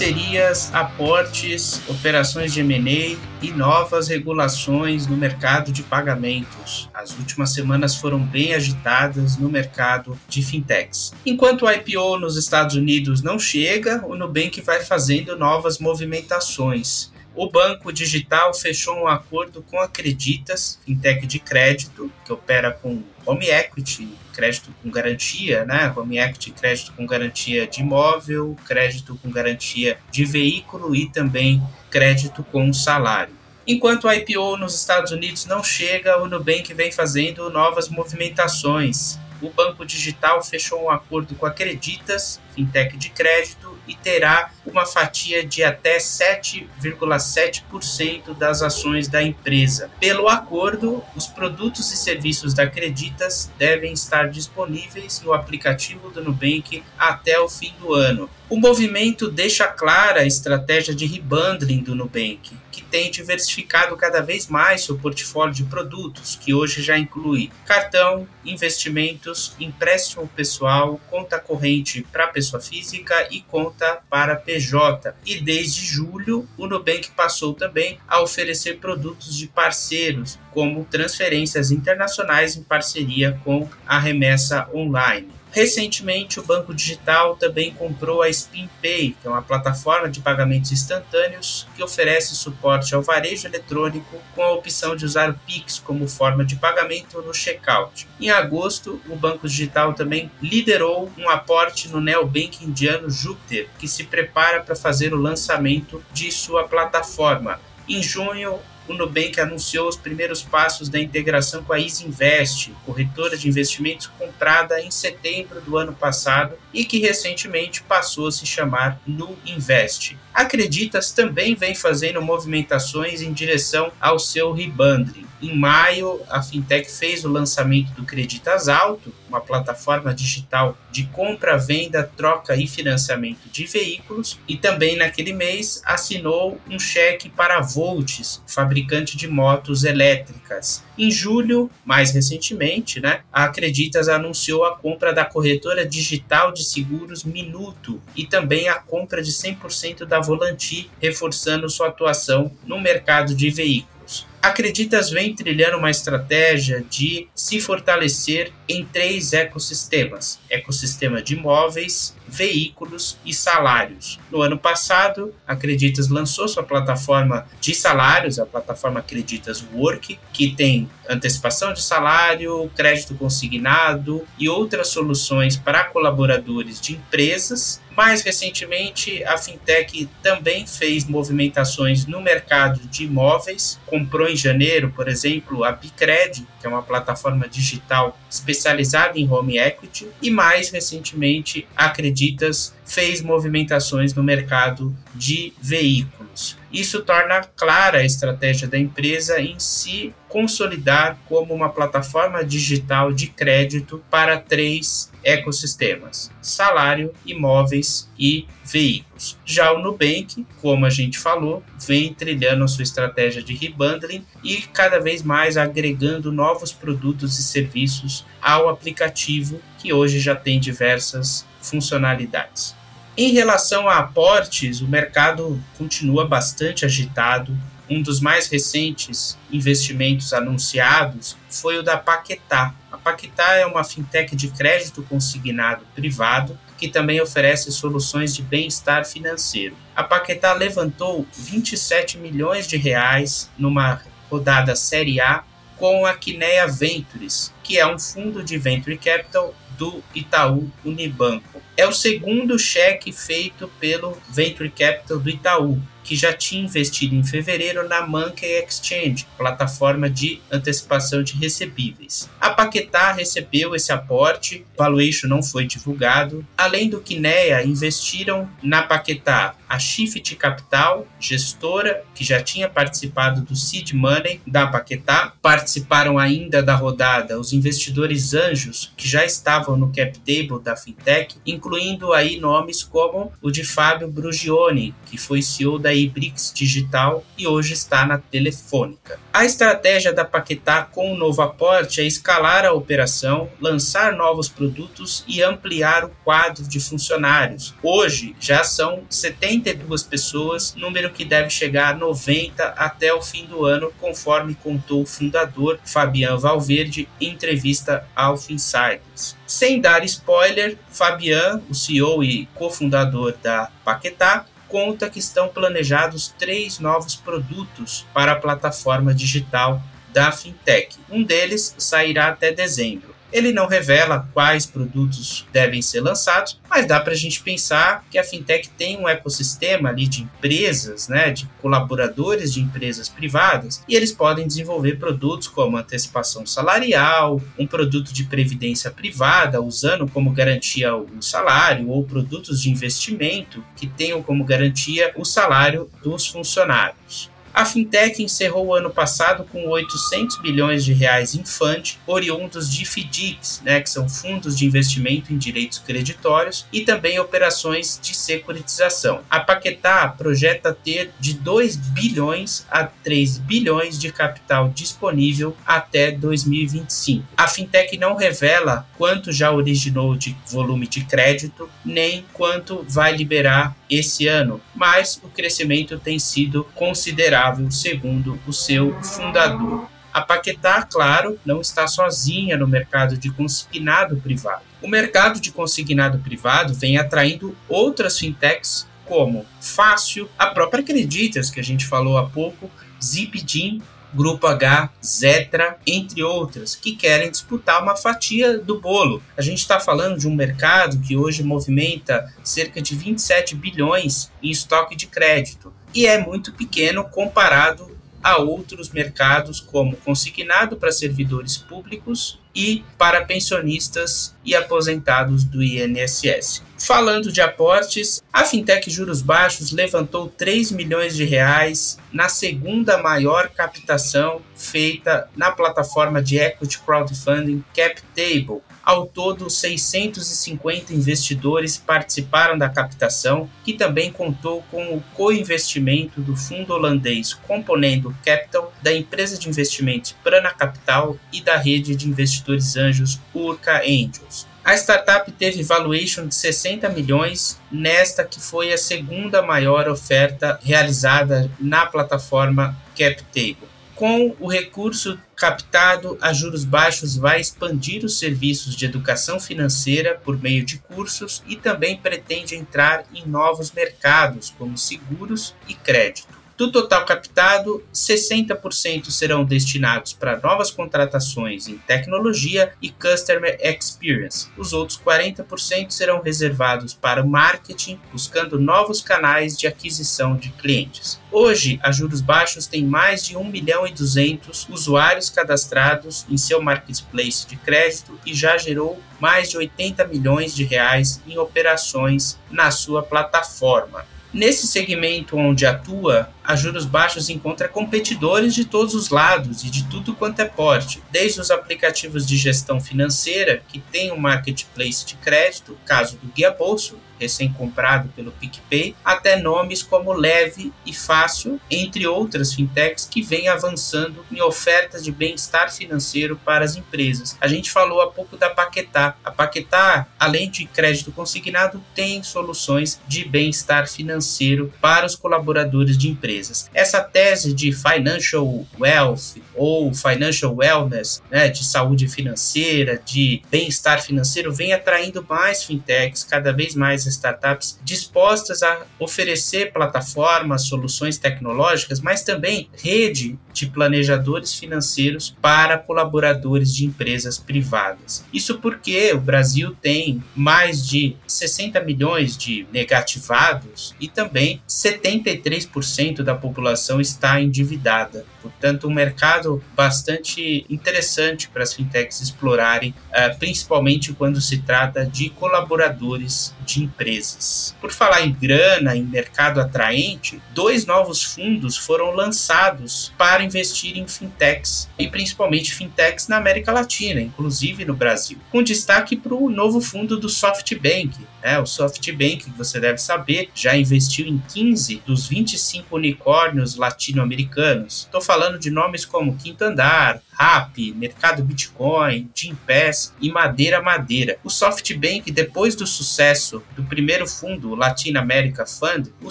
Parcerias, 0.02 0.74
aportes, 0.74 1.80
operações 1.88 2.52
de 2.52 2.58
M&A 2.58 3.16
e 3.40 3.52
novas 3.52 4.08
regulações 4.08 5.06
no 5.06 5.16
mercado 5.16 5.70
de 5.70 5.84
pagamentos. 5.84 6.90
As 6.92 7.16
últimas 7.16 7.54
semanas 7.54 7.94
foram 7.94 8.18
bem 8.18 8.52
agitadas 8.52 9.36
no 9.36 9.48
mercado 9.48 10.18
de 10.28 10.42
fintechs. 10.42 11.12
Enquanto 11.24 11.66
o 11.66 11.70
IPO 11.70 12.18
nos 12.18 12.36
Estados 12.36 12.74
Unidos 12.74 13.22
não 13.22 13.38
chega, 13.38 14.04
o 14.04 14.16
Nubank 14.16 14.60
vai 14.62 14.82
fazendo 14.82 15.38
novas 15.38 15.78
movimentações. 15.78 17.12
O 17.32 17.48
banco 17.48 17.92
digital 17.92 18.52
fechou 18.52 19.04
um 19.04 19.06
acordo 19.06 19.62
com 19.62 19.78
a 19.78 19.84
Acreditas, 19.84 20.80
fintech 20.84 21.26
de 21.26 21.38
crédito, 21.38 22.10
que 22.24 22.32
opera 22.32 22.72
com 22.72 23.04
home 23.24 23.48
equity, 23.48 24.08
crédito 24.32 24.74
com 24.82 24.90
garantia, 24.90 25.64
né? 25.64 25.92
Home 25.96 26.18
equity, 26.18 26.50
crédito 26.50 26.92
com 26.92 27.06
garantia 27.06 27.66
de 27.66 27.80
imóvel, 27.80 28.56
crédito 28.66 29.18
com 29.22 29.30
garantia 29.30 29.98
de 30.11 30.24
veículo 30.24 30.94
e 30.94 31.08
também 31.08 31.62
crédito 31.90 32.42
com 32.44 32.72
salário. 32.72 33.35
Enquanto 33.66 34.08
o 34.08 34.12
IPO 34.12 34.56
nos 34.56 34.74
Estados 34.74 35.12
Unidos 35.12 35.46
não 35.46 35.62
chega, 35.62 36.20
o 36.20 36.28
Nubank 36.28 36.74
vem 36.74 36.90
fazendo 36.90 37.48
novas 37.48 37.88
movimentações. 37.88 39.18
O 39.40 39.50
banco 39.50 39.85
digital 39.85 40.42
fechou 40.42 40.85
um 40.85 40.90
acordo 40.90 41.35
com 41.37 41.46
a 41.46 41.48
Acreditas, 41.48 42.40
fintech 42.54 42.96
de 42.96 43.11
crédito, 43.11 43.71
e 43.87 43.95
terá 43.95 44.51
uma 44.64 44.87
fatia 44.87 45.45
de 45.45 45.62
até 45.64 45.99
7,7% 45.99 48.33
das 48.35 48.62
ações 48.62 49.09
da 49.09 49.23
empresa. 49.23 49.90
Pelo 50.01 50.29
acordo, 50.29 51.05
os 51.16 51.27
produtos 51.27 51.92
e 51.92 51.97
serviços 51.97 52.55
da 52.55 52.62
Acreditas 52.62 53.51
devem 53.59 53.92
estar 53.92 54.31
disponíveis 54.31 55.21
no 55.21 55.33
aplicativo 55.33 56.11
do 56.11 56.23
Nubank 56.25 56.83
até 56.99 57.38
o 57.38 57.49
fim 57.49 57.75
do 57.81 57.92
ano. 57.92 58.31
O 58.49 58.57
movimento 58.57 59.31
deixa 59.31 59.66
clara 59.66 60.21
a 60.21 60.27
estratégia 60.27 60.95
de 60.95 61.05
rebundling 61.07 61.83
do 61.83 61.95
Nubank, 61.95 62.57
que 62.72 62.82
tem 62.82 63.11
diversificado 63.11 63.96
cada 63.96 64.22
vez 64.22 64.48
mais 64.48 64.85
seu 64.85 64.98
portfólio 64.98 65.54
de 65.54 65.64
produtos, 65.64 66.35
que 66.35 66.54
hoje 66.54 66.82
já 66.82 66.98
inclui 66.98 67.52
cartão, 67.66 68.26
investimentos, 68.44 69.54
empréstimo 69.61 70.26
pessoal, 70.26 70.98
conta 71.11 71.38
corrente 71.38 72.04
para 72.11 72.26
pessoa 72.26 72.61
física 72.61 73.28
e 73.30 73.42
conta 73.42 74.00
para 74.08 74.35
PJ. 74.35 75.14
E 75.24 75.40
desde 75.40 75.85
julho, 75.85 76.48
o 76.56 76.66
Nubank 76.66 77.11
passou 77.11 77.52
também 77.52 77.98
a 78.08 78.20
oferecer 78.20 78.78
produtos 78.78 79.37
de 79.37 79.46
parceiros, 79.46 80.38
como 80.50 80.85
transferências 80.85 81.70
internacionais 81.70 82.56
em 82.56 82.62
parceria 82.62 83.38
com 83.44 83.68
a 83.87 83.98
remessa 83.98 84.68
online. 84.74 85.41
Recentemente, 85.52 86.40
o 86.40 86.42
Banco 86.42 86.74
Digital 86.74 87.36
também 87.36 87.74
comprou 87.74 88.22
a 88.22 88.28
SpinPay, 88.30 89.14
que 89.20 89.26
é 89.26 89.30
uma 89.30 89.42
plataforma 89.42 90.08
de 90.08 90.20
pagamentos 90.20 90.72
instantâneos 90.72 91.66
que 91.76 91.82
oferece 91.82 92.34
suporte 92.34 92.94
ao 92.94 93.02
varejo 93.02 93.46
eletrônico 93.46 94.18
com 94.34 94.42
a 94.42 94.52
opção 94.52 94.96
de 94.96 95.04
usar 95.04 95.28
o 95.28 95.38
Pix 95.46 95.78
como 95.78 96.08
forma 96.08 96.42
de 96.42 96.56
pagamento 96.56 97.20
no 97.20 97.34
checkout. 97.34 98.08
Em 98.18 98.30
agosto, 98.30 98.98
o 99.06 99.14
Banco 99.14 99.46
Digital 99.46 99.92
também 99.92 100.30
liderou 100.40 101.12
um 101.18 101.28
aporte 101.28 101.88
no 101.88 102.00
neobank 102.00 102.64
indiano 102.64 103.10
Jupiter, 103.10 103.68
que 103.78 103.86
se 103.86 104.04
prepara 104.04 104.62
para 104.62 104.74
fazer 104.74 105.12
o 105.12 105.20
lançamento 105.20 106.02
de 106.14 106.32
sua 106.32 106.66
plataforma. 106.66 107.60
Em 107.86 108.02
junho, 108.02 108.58
o 108.88 108.95
Nubank 108.95 109.40
anunciou 109.40 109.88
os 109.88 109.97
primeiros 109.97 110.42
passos 110.42 110.88
da 110.88 110.99
integração 110.99 111.62
com 111.62 111.73
a 111.73 111.79
Isinvest, 111.79 112.73
corretora 112.85 113.37
de 113.37 113.49
investimentos 113.49 114.09
comprada 114.18 114.81
em 114.81 114.90
setembro 114.90 115.61
do 115.61 115.77
ano 115.77 115.92
passado 115.92 116.57
e 116.73 116.85
que 116.85 116.99
recentemente 116.99 117.83
passou 117.83 118.27
a 118.29 118.33
se 118.33 118.47
chamar 118.47 119.01
NuInvest. 119.07 120.16
Acreditas 120.33 121.12
também 121.12 121.55
vem 121.55 121.75
fazendo 121.75 122.21
movimentações 122.21 123.23
em 123.23 123.33
direção 123.33 123.92
ao 124.01 124.18
seu 124.18 124.53
rebundling. 124.53 125.32
Em 125.42 125.57
maio, 125.57 126.20
a 126.31 126.40
fintech 126.40 126.88
fez 126.88 127.24
o 127.24 127.28
lançamento 127.28 127.90
do 127.94 128.05
Creditas 128.05 128.68
Alto, 128.68 129.12
uma 129.28 129.40
plataforma 129.40 130.14
digital 130.14 130.78
de 130.92 131.02
compra, 131.09 131.59
venda, 131.59 132.09
troca 132.16 132.55
e 132.55 132.68
financiamento 132.68 133.50
de 133.50 133.66
veículos, 133.66 134.38
e 134.46 134.57
também 134.57 134.96
naquele 134.96 135.33
mês 135.33 135.83
assinou 135.85 136.61
um 136.70 136.78
cheque 136.78 137.28
para 137.28 137.59
a 137.59 137.61
Volts, 137.61 138.40
fabricante 138.46 139.16
de 139.16 139.26
motos 139.26 139.83
elétricas. 139.83 140.85
Em 140.96 141.11
julho, 141.11 141.68
mais 141.85 142.12
recentemente, 142.12 143.00
né, 143.00 143.22
a 143.33 143.44
Acreditas 143.44 144.09
anunciou 144.09 144.64
a 144.64 144.76
compra 144.76 145.12
da 145.12 145.24
corretora 145.24 145.85
digital 145.85 146.52
de 146.52 146.62
seguros 146.62 147.24
Minuto 147.24 148.00
e 148.14 148.26
também 148.26 148.68
a 148.68 148.74
compra 148.74 149.20
de 149.20 149.33
100% 149.33 150.05
da 150.05 150.20
Volanti, 150.20 150.88
reforçando 151.00 151.68
sua 151.68 151.88
atuação 151.88 152.52
no 152.64 152.81
mercado 152.81 153.35
de 153.35 153.50
veículos. 153.50 154.31
Acreditas 154.42 155.09
vem 155.09 155.37
trilhando 155.37 155.78
uma 155.78 155.88
estratégia 155.88 156.85
de 156.90 157.28
se 157.33 157.61
fortalecer 157.61 158.52
em 158.68 158.85
três 158.85 159.33
ecossistemas: 159.33 160.40
ecossistema 160.50 161.22
de 161.22 161.35
imóveis, 161.35 162.16
veículos 162.26 163.16
e 163.24 163.33
salários. 163.33 164.18
No 164.33 164.42
ano 164.42 164.59
passado, 164.59 165.33
Acreditas 165.46 166.09
lançou 166.09 166.48
sua 166.48 166.64
plataforma 166.64 167.46
de 167.61 167.72
salários, 167.72 168.40
a 168.40 168.44
plataforma 168.44 168.98
Acreditas 168.98 169.64
Work, 169.72 170.18
que 170.33 170.52
tem 170.57 170.90
antecipação 171.09 171.72
de 171.72 171.81
salário, 171.81 172.68
crédito 172.74 173.14
consignado 173.14 174.26
e 174.37 174.48
outras 174.48 174.88
soluções 174.88 175.57
para 175.57 175.85
colaboradores 175.85 176.81
de 176.81 176.94
empresas 176.94 177.81
mais 177.96 178.22
recentemente, 178.22 179.22
a 179.24 179.37
fintech 179.37 180.09
também 180.22 180.66
fez 180.66 181.05
movimentações 181.05 182.07
no 182.07 182.20
mercado 182.20 182.81
de 182.88 183.05
imóveis, 183.05 183.78
comprou 183.87 184.28
em 184.33 184.37
janeiro, 184.37 184.90
por 184.90 185.09
exemplo, 185.09 185.64
a 185.64 185.73
Bicred, 185.73 186.47
que 186.61 186.66
é 186.66 186.68
uma 186.68 186.83
plataforma 186.83 187.49
digital 187.49 188.18
especializada 188.31 189.18
em 189.18 189.31
home 189.31 189.59
equity, 189.59 190.09
e 190.21 190.31
mais 190.31 190.71
recentemente, 190.71 191.66
Acreditas 191.77 192.75
fez 192.85 193.21
movimentações 193.23 194.14
no 194.14 194.23
mercado 194.23 194.97
de 195.14 195.53
veículos. 195.61 196.57
Isso 196.73 197.03
torna 197.03 197.42
clara 197.55 197.99
a 197.99 198.05
estratégia 198.05 198.66
da 198.66 198.79
empresa 198.79 199.40
em 199.40 199.59
se 199.59 200.14
consolidar 200.29 201.18
como 201.29 201.53
uma 201.53 201.68
plataforma 201.68 202.42
digital 202.42 203.12
de 203.12 203.27
crédito 203.27 204.03
para 204.11 204.38
três 204.38 205.12
ecossistemas: 205.24 206.30
salário, 206.40 207.12
imóveis 207.24 208.11
e 208.18 208.46
veículos. 208.64 209.38
Já 209.44 209.72
o 209.72 209.82
Nubank, 209.82 210.46
como 210.61 210.87
a 210.87 210.90
gente 210.90 211.18
falou, 211.18 211.62
vem 211.87 212.12
trilhando 212.14 212.64
a 212.64 212.68
sua 212.68 212.82
estratégia 212.82 213.42
de 213.42 213.54
rebundling 213.54 214.24
e 214.42 214.62
cada 214.62 214.98
vez 214.98 215.22
mais 215.22 215.56
agregando 215.56 216.32
novos 216.32 216.72
produtos 216.72 217.38
e 217.38 217.42
serviços 217.42 218.24
ao 218.40 218.68
aplicativo 218.68 219.61
que 219.78 219.92
hoje 219.92 220.20
já 220.20 220.35
tem 220.35 220.58
diversas 220.58 221.46
funcionalidades. 221.61 222.74
Em 223.16 223.32
relação 223.32 223.88
a 223.88 223.98
aportes, 223.98 224.80
o 224.80 224.88
mercado 224.88 225.62
continua 225.76 226.26
bastante 226.26 226.87
agitado. 226.87 227.56
Um 227.88 228.01
dos 228.01 228.21
mais 228.21 228.49
recentes 228.49 229.37
investimentos 229.51 230.33
anunciados 230.33 231.37
foi 231.51 231.79
o 231.79 231.83
da 231.83 231.97
Paquetá. 231.97 232.75
A 232.90 232.97
Paquetá 232.97 233.55
é 233.55 233.66
uma 233.66 233.85
fintech 233.85 234.35
de 234.37 234.49
crédito 234.49 235.03
consignado 235.03 235.85
privado 235.95 236.59
que 236.79 236.88
também 236.88 237.21
oferece 237.21 237.71
soluções 237.71 238.35
de 238.35 238.42
bem-estar 238.42 239.05
financeiro. 239.05 239.77
A 239.95 240.03
Paquetá 240.03 240.53
levantou 240.53 241.25
27 241.33 242.18
milhões 242.18 242.66
de 242.66 242.77
reais 242.77 243.51
numa 243.57 244.03
rodada 244.29 244.75
Série 244.75 245.21
A 245.21 245.45
com 245.77 246.05
a 246.07 246.14
Kinea 246.14 246.66
Ventures, 246.66 247.53
que 247.62 247.79
é 247.79 247.87
um 247.87 247.99
fundo 247.99 248.42
de 248.42 248.59
venture 248.59 248.99
capital 248.99 249.55
do 249.77 250.03
Itaú 250.14 250.71
Unibanco. 250.85 251.61
É 251.76 251.87
o 251.87 251.92
segundo 251.92 252.58
cheque 252.58 253.12
feito 253.12 253.70
pelo 253.80 254.16
Venture 254.30 254.70
Capital 254.70 255.18
do 255.18 255.30
Itaú. 255.30 255.80
que 256.04 256.16
já 256.16 256.32
tinha 256.32 256.64
investido 256.64 257.14
em 257.14 257.24
fevereiro 257.24 257.88
na 257.88 258.06
Monkey 258.06 258.46
Exchange, 258.46 259.26
plataforma 259.37 260.11
de 260.11 260.40
antecipação 260.50 261.22
de 261.22 261.35
recebíveis. 261.35 262.28
A 262.40 262.50
Paquetá 262.50 263.12
recebeu 263.12 263.74
esse 263.74 263.92
aporte, 263.92 264.66
valuation 264.76 265.28
não 265.28 265.42
foi 265.42 265.66
divulgado. 265.66 266.44
Além 266.56 266.88
do 266.88 267.00
Kinea, 267.00 267.64
investiram 267.64 268.48
na 268.62 268.82
Paquetá 268.82 269.54
a 269.68 269.78
Shift 269.78 270.37
Capital, 270.37 271.06
gestora 271.18 272.04
que 272.14 272.22
já 272.22 272.42
tinha 272.42 272.68
participado 272.68 273.40
do 273.40 273.56
Seed 273.56 273.92
Money 273.92 274.40
da 274.46 274.66
Paquetá. 274.66 275.32
Participaram 275.40 276.18
ainda 276.18 276.62
da 276.62 276.74
rodada 276.74 277.40
os 277.40 277.54
investidores 277.54 278.35
anjos 278.35 278.92
que 278.96 279.08
já 279.08 279.24
estavam 279.24 279.76
no 279.76 279.90
cap 279.90 280.18
table 280.18 280.62
da 280.62 280.76
fintech, 280.76 281.37
incluindo 281.62 282.12
aí 282.12 282.40
nomes 282.40 282.83
como 282.83 283.33
o 283.40 283.48
de 283.48 283.62
Fábio 283.62 284.09
Brugione, 284.09 284.92
que 285.07 285.16
foi 285.16 285.40
CEO 285.40 285.79
da 285.79 285.94
Ibrix 285.94 286.53
Digital 286.53 287.25
e 287.38 287.46
hoje 287.46 287.72
está 287.72 288.05
na 288.05 288.18
Telefônica. 288.18 289.20
A 289.33 289.44
estratégia 289.44 290.12
da 290.12 290.25
Paquetá 290.25 290.83
com 290.83 291.12
o 291.12 291.16
novo 291.16 291.40
aporte 291.40 292.01
é 292.01 292.05
escalar 292.05 292.64
a 292.64 292.72
operação, 292.72 293.48
lançar 293.61 294.12
novos 294.14 294.48
produtos 294.48 295.25
e 295.29 295.40
ampliar 295.40 296.05
o 296.05 296.11
quadro 296.25 296.64
de 296.64 296.81
funcionários. 296.81 297.72
Hoje 297.81 298.35
já 298.40 298.64
são 298.64 299.05
72 299.09 300.03
pessoas, 300.03 300.75
número 300.75 301.11
que 301.11 301.25
deve 301.25 301.48
chegar 301.48 301.94
a 301.94 301.96
90 301.96 302.64
até 302.70 303.14
o 303.14 303.22
fim 303.22 303.46
do 303.46 303.64
ano, 303.64 303.92
conforme 304.01 304.57
contou 304.57 305.03
o 305.03 305.07
fundador 305.07 305.79
Fabian 305.85 306.37
Valverde 306.37 307.09
em 307.20 307.31
entrevista 307.31 308.05
ao 308.16 308.37
Finsiders. 308.37 309.37
Sem 309.52 309.82
dar 309.82 310.02
spoiler, 310.06 310.78
Fabian, 310.88 311.60
o 311.68 311.74
CEO 311.74 312.24
e 312.24 312.46
cofundador 312.54 313.34
da 313.42 313.70
Paquetá, 313.84 314.46
conta 314.66 315.10
que 315.10 315.18
estão 315.18 315.46
planejados 315.46 316.34
três 316.38 316.78
novos 316.78 317.14
produtos 317.14 318.06
para 318.14 318.32
a 318.32 318.36
plataforma 318.40 319.12
digital 319.12 319.82
da 320.10 320.32
fintech. 320.32 320.96
Um 321.10 321.22
deles 321.22 321.74
sairá 321.76 322.28
até 322.28 322.50
dezembro. 322.50 323.12
Ele 323.33 323.53
não 323.53 323.66
revela 323.66 324.29
quais 324.33 324.66
produtos 324.66 325.47
devem 325.53 325.81
ser 325.81 326.01
lançados, 326.01 326.61
mas 326.68 326.87
dá 326.87 327.01
para 327.01 327.12
a 327.12 327.16
gente 327.16 327.40
pensar 327.40 328.05
que 328.11 328.18
a 328.18 328.25
fintech 328.25 328.68
tem 328.71 328.99
um 328.99 329.09
ecossistema 329.09 329.88
ali 329.88 330.07
de 330.07 330.23
empresas, 330.23 331.09
né, 331.09 331.31
de 331.31 331.47
colaboradores 331.61 332.53
de 332.53 332.61
empresas 332.61 333.09
privadas, 333.09 333.83
e 333.88 333.95
eles 333.95 334.12
podem 334.12 334.47
desenvolver 334.47 334.99
produtos 334.99 335.49
como 335.49 335.77
antecipação 335.77 336.45
salarial, 336.47 337.40
um 337.59 337.66
produto 337.66 338.12
de 338.12 338.25
previdência 338.25 338.90
privada, 338.90 339.61
usando 339.61 340.09
como 340.09 340.33
garantia 340.33 340.95
o 340.95 341.23
salário, 341.23 341.88
ou 341.88 342.05
produtos 342.05 342.61
de 342.61 342.71
investimento 342.71 343.64
que 343.77 343.87
tenham 343.87 344.23
como 344.23 344.45
garantia 344.45 345.12
o 345.16 345.25
salário 345.25 345.90
dos 346.03 346.27
funcionários. 346.27 347.31
A 347.54 347.66
fintech 347.66 348.22
encerrou 348.22 348.68
o 348.68 348.74
ano 348.74 348.90
passado 348.90 349.44
com 349.44 349.68
800 349.68 350.40
bilhões 350.40 350.84
de 350.84 350.92
reais 350.94 351.34
em 351.34 351.44
fund, 351.44 351.98
oriundos 352.06 352.70
de 352.70 352.84
FDICs, 352.84 353.60
né, 353.62 353.80
que 353.80 353.90
são 353.90 354.08
fundos 354.08 354.56
de 354.56 354.64
investimento 354.64 355.32
em 355.32 355.38
direitos 355.38 355.78
creditórios, 355.78 356.66
e 356.72 356.80
também 356.80 357.18
operações 357.18 358.00
de 358.02 358.14
securitização. 358.14 359.20
A 359.28 359.40
Paquetá 359.40 360.08
projeta 360.08 360.72
ter 360.72 361.12
de 361.20 361.34
2 361.34 361.76
bilhões 361.76 362.66
a 362.70 362.84
3 362.84 363.38
bilhões 363.38 363.98
de 363.98 364.10
capital 364.10 364.70
disponível 364.70 365.54
até 365.66 366.10
2025. 366.10 367.26
A 367.36 367.46
fintech 367.46 367.98
não 367.98 368.16
revela 368.16 368.86
quanto 368.96 369.30
já 369.30 369.52
originou 369.52 370.16
de 370.16 370.34
volume 370.50 370.86
de 370.86 371.04
crédito, 371.04 371.68
nem 371.84 372.24
quanto 372.32 372.84
vai 372.88 373.14
liberar 373.14 373.76
esse 373.90 374.26
ano, 374.26 374.60
mas 374.74 375.20
o 375.22 375.28
crescimento 375.28 375.98
tem 375.98 376.18
sido 376.18 376.64
considerável, 376.74 377.41
segundo 377.70 378.38
o 378.46 378.52
seu 378.52 378.94
fundador. 379.02 379.88
A 380.12 380.20
Paquetá, 380.20 380.83
claro, 380.83 381.38
não 381.44 381.61
está 381.61 381.87
sozinha 381.87 382.57
no 382.57 382.68
mercado 382.68 383.16
de 383.16 383.31
consignado 383.31 384.16
privado. 384.16 384.62
O 384.83 384.88
mercado 384.88 385.40
de 385.40 385.50
consignado 385.50 386.18
privado 386.18 386.74
vem 386.74 386.98
atraindo 386.98 387.57
outras 387.68 388.18
fintechs 388.18 388.87
como 389.07 389.46
Fácil, 389.61 390.28
a 390.38 390.48
própria 390.48 390.83
Acreditas, 390.83 391.50
que 391.50 391.61
a 391.61 391.64
gente 391.64 391.87
falou 391.87 392.18
há 392.18 392.28
pouco, 392.28 392.70
Zipdim 393.02 393.81
Grupo 394.14 394.46
H, 394.46 394.90
Zetra, 395.02 395.78
entre 395.87 396.22
outras, 396.22 396.74
que 396.74 396.94
querem 396.94 397.31
disputar 397.31 397.83
uma 397.83 397.96
fatia 397.96 398.59
do 398.59 398.78
bolo. 398.78 399.22
A 399.37 399.40
gente 399.40 399.61
está 399.61 399.81
falando 399.81 400.18
de 400.18 400.28
um 400.28 400.35
mercado 400.35 401.00
que 401.00 401.16
hoje 401.16 401.42
movimenta 401.42 402.31
cerca 402.44 402.83
de 402.83 402.94
27 402.94 403.55
bilhões 403.57 404.31
em 404.42 404.50
estoque 404.50 404.94
de 404.94 405.07
crédito 405.07 405.72
e 405.94 406.07
é 406.07 406.18
muito 406.18 406.52
pequeno 406.52 407.05
comparado 407.05 407.92
a 408.22 408.37
outros 408.38 408.88
mercados 408.90 409.61
como 409.61 409.96
consignado 409.96 410.76
para 410.76 410.92
servidores 410.92 411.57
públicos 411.57 412.38
e 412.55 412.85
para 412.96 413.24
pensionistas 413.24 414.35
e 414.44 414.55
aposentados 414.55 415.42
do 415.42 415.62
INSS. 415.62 416.62
Falando 416.78 417.33
de 417.33 417.40
aportes, 417.40 418.22
a 418.33 418.44
fintech 418.44 418.90
Juros 418.90 419.22
Baixos 419.22 419.72
levantou 419.72 420.28
3 420.28 420.70
milhões 420.72 421.16
de 421.16 421.24
reais 421.24 421.98
na 422.12 422.28
segunda 422.28 422.98
maior 422.98 423.48
captação 423.48 424.42
feita 424.55 425.28
na 425.37 425.50
plataforma 425.50 426.22
de 426.22 426.38
equity 426.38 426.78
crowdfunding 426.81 427.64
CapTable, 427.74 428.61
ao 428.85 429.07
todo, 429.07 429.49
650 429.49 430.92
investidores 430.92 431.77
participaram 431.77 432.59
da 432.59 432.68
captação, 432.68 433.49
que 433.64 433.75
também 433.75 434.11
contou 434.11 434.62
com 434.71 434.97
o 434.97 435.03
co-investimento 435.14 436.21
do 436.21 436.37
fundo 436.37 436.73
holandês 436.73 437.33
Componendo 437.33 438.14
Capital, 438.25 438.73
da 438.83 438.92
empresa 438.92 439.38
de 439.38 439.49
investimentos 439.49 440.12
Prana 440.25 440.51
Capital 440.51 441.16
e 441.33 441.40
da 441.40 441.57
rede 441.57 441.95
de 441.95 442.09
investidores 442.09 442.77
anjos 442.77 443.21
Urca 443.33 443.83
Angels. 443.83 444.47
A 444.64 444.75
startup 444.75 445.31
teve 445.33 445.62
valuation 445.64 446.27
de 446.27 446.35
60 446.37 446.88
milhões, 446.88 447.59
nesta 447.71 448.25
que 448.25 448.40
foi 448.40 448.73
a 448.73 448.79
segunda 448.79 449.42
maior 449.42 449.88
oferta 449.88 450.59
realizada 450.62 451.51
na 451.59 451.85
plataforma 451.85 452.77
CapTable. 452.97 453.71
Com 453.94 454.35
o 454.40 454.48
recurso 454.48 455.18
captado 455.37 456.16
a 456.20 456.33
juros 456.33 456.64
baixos, 456.64 457.16
vai 457.16 457.40
expandir 457.40 458.05
os 458.05 458.18
serviços 458.18 458.74
de 458.74 458.85
educação 458.85 459.38
financeira 459.38 460.20
por 460.24 460.40
meio 460.40 460.64
de 460.64 460.78
cursos 460.78 461.42
e 461.46 461.57
também 461.57 461.96
pretende 461.96 462.55
entrar 462.55 463.05
em 463.14 463.26
novos 463.26 463.70
mercados, 463.70 464.50
como 464.59 464.78
seguros 464.78 465.55
e 465.68 465.74
crédito. 465.74 466.41
Do 466.62 466.70
total 466.70 467.05
captado, 467.05 467.83
60% 467.92 469.11
serão 469.11 469.44
destinados 469.44 470.12
para 470.12 470.38
novas 470.38 470.70
contratações 470.70 471.66
em 471.66 471.77
tecnologia 471.77 472.72
e 472.81 472.88
customer 472.88 473.59
experience. 473.61 474.48
Os 474.57 474.72
outros 474.72 474.96
40% 474.96 475.90
serão 475.90 476.22
reservados 476.22 476.94
para 476.94 477.25
marketing, 477.25 477.98
buscando 478.12 478.61
novos 478.61 479.01
canais 479.01 479.59
de 479.59 479.66
aquisição 479.66 480.37
de 480.37 480.51
clientes. 480.51 481.18
Hoje, 481.33 481.81
a 481.83 481.90
Juros 481.90 482.20
Baixos 482.20 482.68
tem 482.68 482.85
mais 482.85 483.27
de 483.27 483.37
1 483.37 483.42
milhão 483.42 483.85
e 483.85 483.90
200 483.90 484.68
usuários 484.68 485.29
cadastrados 485.29 486.25
em 486.31 486.37
seu 486.37 486.62
marketplace 486.62 487.44
de 487.44 487.57
crédito 487.57 488.16
e 488.25 488.33
já 488.33 488.57
gerou 488.57 489.03
mais 489.18 489.51
de 489.51 489.57
80 489.57 490.07
milhões 490.07 490.55
de 490.55 490.62
reais 490.62 491.20
em 491.27 491.37
operações 491.37 492.38
na 492.48 492.70
sua 492.70 493.03
plataforma. 493.03 494.12
Nesse 494.33 494.66
segmento 494.66 495.37
onde 495.37 495.66
atua, 495.66 496.31
a 496.42 496.57
juros 496.57 496.87
baixos 496.87 497.29
encontra 497.29 497.68
competidores 497.68 498.55
de 498.55 498.64
todos 498.64 498.95
os 498.95 499.11
lados 499.11 499.62
e 499.62 499.68
de 499.68 499.85
tudo 499.85 500.14
quanto 500.14 500.40
é 500.40 500.47
porte, 500.47 501.03
desde 501.11 501.38
os 501.38 501.51
aplicativos 501.51 502.27
de 502.27 502.38
gestão 502.38 502.81
financeira, 502.81 503.62
que 503.68 503.79
tem 503.79 504.11
um 504.11 504.16
marketplace 504.16 505.05
de 505.05 505.16
crédito, 505.16 505.77
caso 505.85 506.16
do 506.16 506.29
Guia 506.29 506.51
Bolso, 506.51 506.97
recém-comprado 507.22 508.08
pelo 508.14 508.32
PicPay, 508.32 508.94
até 509.04 509.37
nomes 509.37 509.82
como 509.82 510.12
Leve 510.12 510.72
e 510.85 510.92
Fácil, 510.92 511.61
entre 511.70 512.06
outras 512.06 512.52
fintechs 512.52 513.06
que 513.06 513.22
vêm 513.22 513.48
avançando 513.48 514.24
em 514.30 514.40
ofertas 514.40 515.04
de 515.04 515.12
bem-estar 515.12 515.72
financeiro 515.72 516.38
para 516.44 516.64
as 516.64 516.76
empresas. 516.76 517.37
A 517.40 517.48
gente 517.48 517.70
falou 517.70 518.00
há 518.02 518.11
pouco 518.11 518.37
da 518.37 518.50
Paquetá. 518.50 519.16
A 519.24 519.30
Paquetá, 519.30 520.06
além 520.18 520.50
de 520.50 520.66
crédito 520.66 521.12
consignado, 521.12 521.82
tem 521.94 522.22
soluções 522.22 523.00
de 523.06 523.24
bem-estar 523.24 523.88
financeiro 523.88 524.72
para 524.80 525.06
os 525.06 525.14
colaboradores 525.14 525.96
de 525.96 526.08
empresas. 526.08 526.68
Essa 526.74 527.00
tese 527.00 527.52
de 527.54 527.72
financial 527.72 528.66
wealth 528.78 529.40
ou 529.54 529.94
financial 529.94 530.54
wellness, 530.54 531.22
né, 531.30 531.48
de 531.48 531.64
saúde 531.64 532.08
financeira, 532.08 533.00
de 533.04 533.42
bem-estar 533.50 534.02
financeiro, 534.02 534.52
vem 534.52 534.72
atraindo 534.72 535.24
mais 535.28 535.62
fintechs, 535.62 536.24
cada 536.24 536.52
vez 536.52 536.74
mais 536.74 537.06
startups 537.14 537.79
dispostas 537.83 538.62
a 538.62 538.83
oferecer 538.98 539.72
plataformas, 539.72 540.66
soluções 540.66 541.18
tecnológicas, 541.18 542.01
mas 542.01 542.22
também 542.22 542.68
rede 542.72 543.38
de 543.53 543.66
planejadores 543.66 544.55
financeiros 544.55 545.37
para 545.40 545.79
colaboradores 545.79 546.75
de 546.75 546.85
empresas 546.85 547.38
privadas. 547.38 548.25
Isso 548.33 548.59
porque 548.59 549.12
o 549.12 549.20
Brasil 549.20 549.77
tem 549.81 550.22
mais 550.35 550.87
de 550.87 551.16
60 551.27 551.81
milhões 551.81 552.37
de 552.37 552.66
negativados 552.72 553.94
e 554.01 554.09
também 554.09 554.62
73% 554.68 556.22
da 556.22 556.35
população 556.35 557.01
está 557.01 557.40
endividada. 557.40 558.25
Portanto, 558.40 558.88
um 558.88 558.92
mercado 558.92 559.62
bastante 559.75 560.66
interessante 560.68 561.48
para 561.48 561.62
as 561.62 561.72
fintechs 561.72 562.20
explorarem, 562.20 562.94
eh, 563.12 563.29
principalmente 563.31 564.12
quando 564.12 564.40
se 564.40 564.59
trata 564.59 565.07
de 565.07 565.31
colaboradores 565.31 566.55
de 566.72 566.85
empresas. 566.85 567.74
Por 567.80 567.92
falar 567.92 568.22
em 568.22 568.32
grana, 568.32 568.96
em 568.96 569.02
mercado 569.02 569.61
atraente, 569.61 570.40
dois 570.54 570.87
novos 570.87 571.22
fundos 571.22 571.76
foram 571.76 572.12
lançados 572.12 573.12
para 573.18 573.44
investir 573.44 573.98
em 573.98 574.06
fintechs 574.06 574.88
e 574.98 575.08
principalmente 575.08 575.74
fintechs 575.74 576.28
na 576.28 576.37
América 576.37 576.72
Latina, 576.72 577.20
inclusive 577.20 577.85
no 577.85 577.94
Brasil, 577.94 578.38
com 578.50 578.62
destaque 578.62 579.16
para 579.16 579.35
o 579.35 579.50
novo 579.50 579.80
fundo 579.80 580.18
do 580.18 580.28
SoftBank. 580.28 581.18
Né? 581.42 581.58
O 581.58 581.66
SoftBank, 581.66 582.44
que 582.44 582.58
você 582.58 582.78
deve 582.78 582.98
saber, 582.98 583.50
já 583.54 583.76
investiu 583.76 584.26
em 584.26 584.38
15 584.52 585.02
dos 585.04 585.26
25 585.26 585.96
unicórnios 585.96 586.76
latino-americanos. 586.76 588.02
Estou 588.04 588.20
falando 588.20 588.58
de 588.58 588.70
nomes 588.70 589.04
como 589.04 589.37
Quinto 589.37 589.64
Andar, 589.64 590.22
Rap, 590.38 590.92
Mercado 590.94 591.42
Bitcoin, 591.42 592.30
Gimpass 592.35 593.14
e 593.20 593.30
Madeira 593.30 593.82
Madeira. 593.82 594.38
O 594.42 594.50
SoftBank, 594.50 595.30
depois 595.30 595.74
do 595.74 595.87
sucesso 595.87 596.62
do 596.77 596.83
primeiro 596.85 597.27
fundo, 597.27 597.70
o 597.70 597.75
Latin 597.75 598.16
America 598.16 598.64
Fund, 598.66 599.09
o 599.20 599.31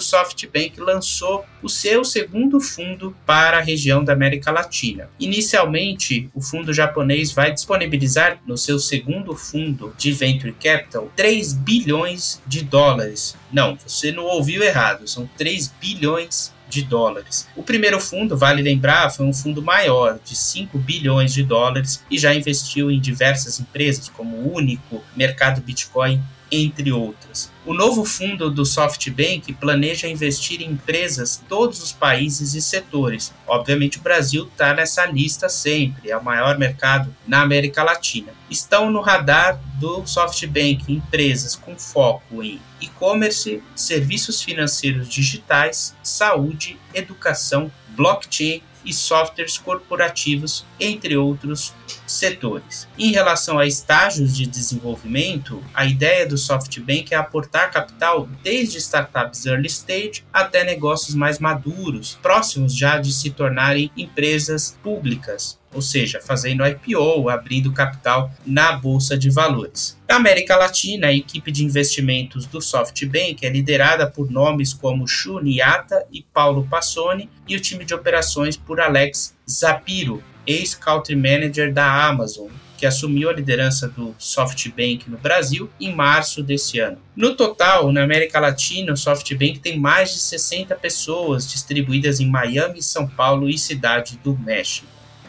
SoftBank 0.00 0.80
lançou 0.80 1.44
o 1.62 1.68
seu 1.68 2.04
segundo 2.04 2.60
fundo 2.60 3.16
para 3.26 3.58
a 3.58 3.62
região 3.62 4.04
da 4.04 4.12
América 4.12 4.50
Latina. 4.50 5.08
Inicialmente, 5.18 6.28
o 6.34 6.40
fundo 6.40 6.72
japonês 6.72 7.32
vai 7.32 7.52
disponibilizar 7.52 8.40
no 8.46 8.56
seu 8.56 8.78
segundo 8.78 9.34
fundo 9.34 9.94
de 9.96 10.12
Venture 10.12 10.52
Capital 10.52 11.10
3 11.16 11.52
bilhões 11.54 12.40
de 12.46 12.62
dólares. 12.62 13.36
Não, 13.52 13.76
você 13.76 14.12
não 14.12 14.24
ouviu 14.24 14.62
errado, 14.62 15.06
são 15.08 15.28
3 15.36 15.72
bilhões 15.80 16.52
de 16.72 16.82
dólares. 16.82 17.46
O 17.54 17.62
primeiro 17.62 18.00
fundo, 18.00 18.34
vale 18.34 18.62
lembrar, 18.62 19.10
foi 19.10 19.26
um 19.26 19.32
fundo 19.32 19.60
maior, 19.60 20.18
de 20.24 20.34
5 20.34 20.78
bilhões 20.78 21.34
de 21.34 21.42
dólares, 21.42 22.02
e 22.10 22.18
já 22.18 22.34
investiu 22.34 22.90
em 22.90 22.98
diversas 22.98 23.60
empresas, 23.60 24.08
como 24.08 24.36
o 24.36 24.54
Único, 24.54 25.04
Mercado 25.14 25.60
Bitcoin 25.60 26.22
entre 26.52 26.92
outras. 26.92 27.50
O 27.64 27.72
novo 27.72 28.04
fundo 28.04 28.50
do 28.50 28.66
SoftBank 28.66 29.54
planeja 29.54 30.06
investir 30.06 30.60
em 30.60 30.72
empresas 30.72 31.40
em 31.42 31.48
todos 31.48 31.82
os 31.82 31.92
países 31.92 32.54
e 32.54 32.60
setores. 32.60 33.32
Obviamente, 33.46 33.98
o 33.98 34.02
Brasil 34.02 34.44
está 34.44 34.74
nessa 34.74 35.06
lista 35.06 35.48
sempre, 35.48 36.10
é 36.10 36.16
o 36.16 36.22
maior 36.22 36.58
mercado 36.58 37.14
na 37.26 37.40
América 37.40 37.82
Latina. 37.82 38.32
Estão 38.50 38.90
no 38.90 39.00
radar 39.00 39.58
do 39.80 40.06
SoftBank 40.06 40.92
empresas 40.92 41.56
com 41.56 41.78
foco 41.78 42.42
em 42.42 42.60
e-commerce, 42.80 43.62
serviços 43.74 44.42
financeiros 44.42 45.08
digitais, 45.08 45.94
saúde, 46.02 46.78
educação, 46.92 47.72
blockchain 47.90 48.62
e 48.84 48.92
softwares 48.92 49.56
corporativos, 49.56 50.64
entre 50.78 51.16
outros 51.16 51.72
setores. 52.06 52.88
Em 52.98 53.12
relação 53.12 53.58
a 53.58 53.66
estágios 53.66 54.36
de 54.36 54.46
desenvolvimento, 54.46 55.62
a 55.74 55.84
ideia 55.84 56.26
do 56.26 56.38
SoftBank 56.38 57.12
é 57.12 57.16
aportar 57.16 57.70
capital 57.70 58.28
desde 58.42 58.78
startups 58.78 59.46
early 59.46 59.66
stage 59.66 60.24
até 60.32 60.64
negócios 60.64 61.14
mais 61.14 61.38
maduros, 61.38 62.18
próximos 62.22 62.76
já 62.76 62.98
de 62.98 63.12
se 63.12 63.30
tornarem 63.30 63.90
empresas 63.96 64.76
públicas, 64.82 65.58
ou 65.72 65.80
seja, 65.80 66.20
fazendo 66.20 66.64
IPO, 66.66 67.28
abrindo 67.28 67.72
capital 67.72 68.30
na 68.44 68.72
bolsa 68.72 69.16
de 69.16 69.30
valores. 69.30 69.98
Na 70.08 70.16
América 70.16 70.56
Latina, 70.56 71.06
a 71.06 71.12
equipe 71.12 71.50
de 71.50 71.64
investimentos 71.64 72.44
do 72.44 72.60
SoftBank 72.60 73.46
é 73.46 73.48
liderada 73.48 74.06
por 74.06 74.30
nomes 74.30 74.74
como 74.74 75.08
Shu 75.08 75.40
Niata 75.40 76.04
e 76.12 76.22
Paulo 76.22 76.66
Passoni 76.68 77.30
e 77.48 77.56
o 77.56 77.60
time 77.60 77.84
de 77.84 77.94
operações 77.94 78.56
por 78.56 78.80
Alex 78.80 79.34
Zapiro, 79.48 80.22
ex-country 80.46 81.16
manager 81.16 81.72
da 81.72 82.06
Amazon, 82.06 82.48
que 82.76 82.86
assumiu 82.86 83.30
a 83.30 83.32
liderança 83.32 83.86
do 83.86 84.12
SoftBank 84.18 85.08
no 85.08 85.16
Brasil 85.16 85.70
em 85.80 85.94
março 85.94 86.42
desse 86.42 86.80
ano. 86.80 86.98
No 87.14 87.36
total, 87.36 87.92
na 87.92 88.02
América 88.02 88.40
Latina, 88.40 88.92
o 88.92 88.96
SoftBank 88.96 89.60
tem 89.60 89.78
mais 89.78 90.12
de 90.12 90.18
60 90.18 90.74
pessoas 90.74 91.46
distribuídas 91.48 92.18
em 92.18 92.28
Miami, 92.28 92.82
São 92.82 93.06
Paulo 93.06 93.48
e 93.48 93.56
Cidade 93.56 94.18
do 94.24 94.36
México. 94.36 94.88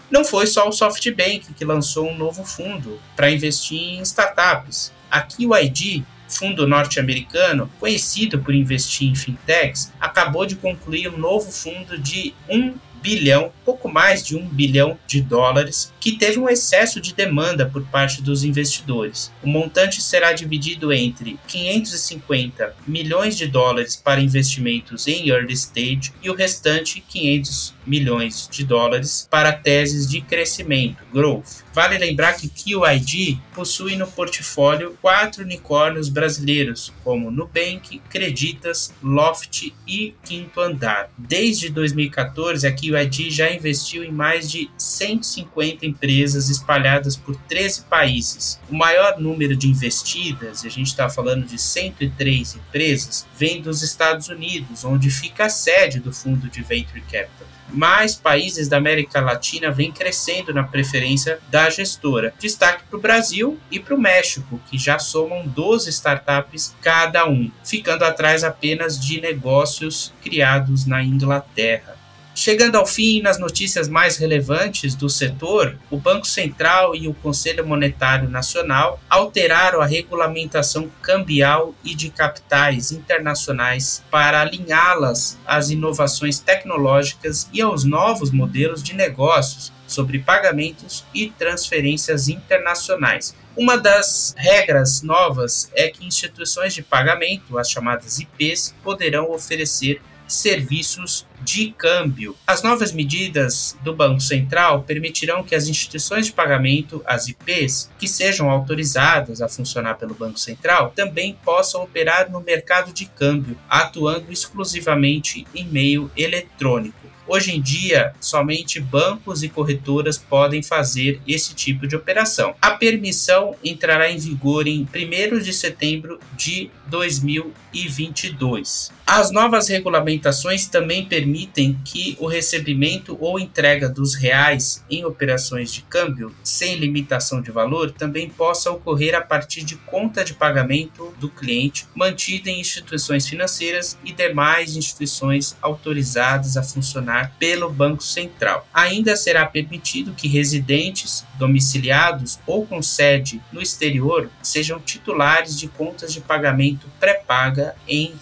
Não 0.10 0.26
foi 0.26 0.48
só 0.48 0.68
o 0.68 0.72
SoftBank 0.72 1.54
que 1.54 1.66
lançou 1.66 2.10
um 2.10 2.18
novo 2.18 2.44
fundo 2.44 3.00
para 3.16 3.30
investir 3.30 3.80
em 3.80 4.02
startups. 4.02 4.92
A 5.10 5.22
QID, 5.22 6.04
fundo 6.28 6.68
norte-americano, 6.68 7.70
conhecido 7.80 8.40
por 8.40 8.56
investir 8.56 9.10
em 9.10 9.16
fintechs, 9.16 9.92
acabou 10.00 10.46
de 10.46 10.56
concluir 10.56 11.08
um 11.08 11.18
novo 11.18 11.52
fundo 11.52 12.00
de 12.00 12.34
1 12.50 12.74
bilhão, 13.04 13.52
pouco 13.66 13.90
mais 13.90 14.26
de 14.26 14.38
um 14.38 14.48
bilhão 14.48 14.98
de 15.06 15.22
dólares, 15.22 15.92
que 16.00 16.14
teve 16.14 16.40
um 16.40 16.48
excesso 16.48 17.02
de 17.02 17.14
demanda 17.14 17.66
por 17.66 17.84
parte 17.84 18.22
dos 18.22 18.46
investidores. 18.46 19.30
O 19.44 19.48
montante 19.48 20.02
será 20.02 20.32
dividido 20.32 20.94
entre 20.94 21.38
550 21.46 22.74
milhões 22.88 23.36
de 23.36 23.46
dólares 23.46 23.98
para 23.98 24.22
investimentos 24.22 25.06
em 25.08 25.28
early 25.30 25.54
stage 25.54 26.14
e 26.22 26.30
o 26.30 26.36
restante 26.36 27.02
500 27.02 27.74
milhões 27.86 28.48
de 28.50 28.64
dólares 28.64 29.28
para 29.30 29.52
teses 29.52 30.10
de 30.10 30.22
crescimento, 30.22 31.04
growth. 31.14 31.64
Vale 31.74 31.98
lembrar 31.98 32.34
que 32.34 32.48
QID 32.48 33.42
possui 33.54 33.98
no 33.98 34.08
portfólio 34.08 34.98
quatro 35.02 35.44
unicórnios 35.44 36.08
brasileiros, 36.08 36.94
como 37.04 37.32
Nubank, 37.32 38.00
Creditas, 38.10 38.94
Loft 39.04 39.74
e 39.86 40.14
Quinto 40.24 40.62
Andar. 40.62 41.10
Desde 41.18 41.70
2014, 41.70 42.66
a 42.66 42.72
QID 42.72 42.93
já 43.30 43.52
investiu 43.52 44.04
em 44.04 44.12
mais 44.12 44.50
de 44.50 44.70
150 44.78 45.86
empresas 45.86 46.50
espalhadas 46.50 47.16
por 47.16 47.36
13 47.36 47.84
países. 47.84 48.60
O 48.70 48.76
maior 48.76 49.20
número 49.20 49.56
de 49.56 49.68
investidas, 49.68 50.66
a 50.66 50.70
gente 50.70 50.88
está 50.88 51.10
falando 51.10 51.46
de 51.46 51.58
103 51.58 52.56
empresas, 52.56 53.26
vem 53.38 53.62
dos 53.62 53.82
Estados 53.82 54.28
Unidos, 54.30 54.84
onde 54.84 55.10
fica 55.10 55.46
a 55.46 55.50
sede 55.50 56.00
do 56.00 56.14
fundo 56.14 56.50
de 56.50 56.62
Venture 56.62 57.02
Capital 57.02 57.54
mais 57.74 58.16
países 58.16 58.68
da 58.68 58.78
América 58.78 59.20
Latina 59.20 59.72
vêm 59.72 59.92
crescendo 59.92 60.54
na 60.54 60.64
preferência 60.64 61.40
da 61.50 61.70
gestora. 61.70 62.34
Destaque 62.40 62.84
para 62.90 62.98
o 62.98 63.02
Brasil 63.02 63.60
e 63.72 63.80
para 63.80 63.96
o 63.96 64.00
México, 64.00 64.62
que 64.70 64.78
já 64.78 65.00
somam 65.00 65.48
12 65.48 65.90
startups 65.90 66.76
cada 66.82 67.28
um, 67.28 67.52
ficando 67.64 68.04
atrás 68.04 68.44
apenas 68.44 69.00
de 69.00 69.20
negócios 69.20 70.14
criados 70.22 70.86
na 70.86 71.04
Inglaterra. 71.04 72.03
Chegando 72.36 72.78
ao 72.78 72.86
fim, 72.86 73.22
nas 73.22 73.38
notícias 73.38 73.88
mais 73.88 74.18
relevantes 74.18 74.96
do 74.96 75.08
setor, 75.08 75.78
o 75.92 75.98
Banco 75.98 76.26
Central 76.26 76.96
e 76.96 77.08
o 77.08 77.14
Conselho 77.14 77.66
Monetário 77.66 78.28
Nacional 78.28 79.00
alteraram 79.08 79.82
a 79.82 79.86
regulamentação 79.86 80.90
cambial 81.00 81.76
e 81.84 81.94
de 81.94 82.10
capitais 82.10 82.92
internacionais 82.92 84.04
para 84.10 84.42
alinhá-las 84.42 85.38
às 85.46 85.70
inovações 85.70 86.40
tecnológicas 86.40 87.48
e 87.54 87.62
aos 87.62 87.84
novos 87.84 88.32
modelos 88.32 88.82
de 88.82 88.96
negócios 88.96 89.72
sobre 89.86 90.18
pagamentos 90.18 91.06
e 91.14 91.30
transferências 91.30 92.28
internacionais. 92.28 93.36
Uma 93.56 93.78
das 93.78 94.34
regras 94.36 95.04
novas 95.04 95.70
é 95.76 95.88
que 95.88 96.04
instituições 96.04 96.74
de 96.74 96.82
pagamento, 96.82 97.60
as 97.60 97.70
chamadas 97.70 98.18
IPs, 98.18 98.74
poderão 98.84 99.32
oferecer 99.32 100.02
serviços 100.28 101.26
de 101.42 101.72
câmbio. 101.72 102.36
As 102.48 102.64
novas 102.64 102.92
medidas 102.92 103.78
do 103.84 103.94
Banco 103.94 104.22
Central 104.22 104.84
permitirão 104.84 105.44
que 105.44 105.56
as 105.56 105.68
instituições 105.68 106.28
de 106.28 106.32
pagamento, 106.32 107.04
as 107.06 107.28
IPs, 107.28 107.92
que 108.00 108.08
sejam 108.08 108.50
autorizadas 108.50 109.42
a 109.42 109.50
funcionar 109.50 109.96
pelo 109.96 110.16
Banco 110.16 110.40
Central, 110.40 110.94
também 110.96 111.38
possam 111.44 111.84
operar 111.84 112.32
no 112.32 112.40
mercado 112.40 112.94
de 112.94 113.06
câmbio, 113.06 113.58
atuando 113.70 114.32
exclusivamente 114.32 115.46
em 115.54 115.66
meio 115.66 116.10
eletrônico. 116.16 117.04
Hoje 117.26 117.56
em 117.56 117.62
dia, 117.62 118.14
somente 118.20 118.82
bancos 118.82 119.44
e 119.44 119.50
corretoras 119.50 120.18
podem 120.18 120.62
fazer 120.62 121.22
esse 121.26 121.56
tipo 121.56 121.88
de 121.88 121.96
operação. 121.96 122.54
A 122.62 122.72
permissão 122.72 123.56
entrará 123.64 124.12
em 124.12 124.18
vigor 124.18 124.68
em 124.68 124.82
1 124.82 125.40
de 125.40 125.54
setembro 125.54 126.20
de 126.36 126.70
2022. 126.88 128.92
As 129.06 129.32
novas 129.32 129.68
regulamentações 129.68 130.66
também 130.66 131.06
permitem 131.06 131.78
que 131.84 132.18
o 132.20 132.26
recebimento 132.26 133.18
ou 133.20 133.38
entrega 133.38 133.90
dos 133.90 134.16
reais 134.16 134.84
em 134.90 135.04
operações 135.04 135.74
de 135.74 135.82
câmbio 135.82 136.34
sem 136.42 136.78
limitação 136.78 137.42
de 137.42 137.52
valor 137.52 137.92
também 137.92 138.30
possa 138.30 138.72
ocorrer 138.72 139.14
a 139.14 139.22
partir 139.22 139.64
de 139.64 139.76
conta 139.76 140.24
de 140.24 140.34
pagamento 140.34 141.14
do 141.20 141.30
cliente 141.30 141.86
mantida 141.94 142.50
em 142.50 142.62
instituições 142.62 143.28
financeiras 143.28 143.98
e 144.06 144.14
demais 144.14 144.78
instituições 144.78 145.56
autorizadas 145.62 146.56
a 146.56 146.64
funcionar 146.64 147.36
pelo 147.38 147.70
Banco 147.70 148.04
Central. 148.04 148.66
Ainda 148.74 149.18
será 149.18 149.46
permitido 149.46 150.14
que 150.14 150.30
residentes 150.30 151.26
domiciliados 151.38 152.40
ou 152.48 152.66
com 152.66 152.82
sede 152.82 153.42
no 153.52 153.62
exterior 153.62 154.30
sejam 154.42 154.80
titulares 154.80 155.60
de 155.60 155.68
contas 155.68 156.14
de 156.14 156.22
pagamento 156.22 156.88
pré-paga 157.00 157.76
em 157.86 158.14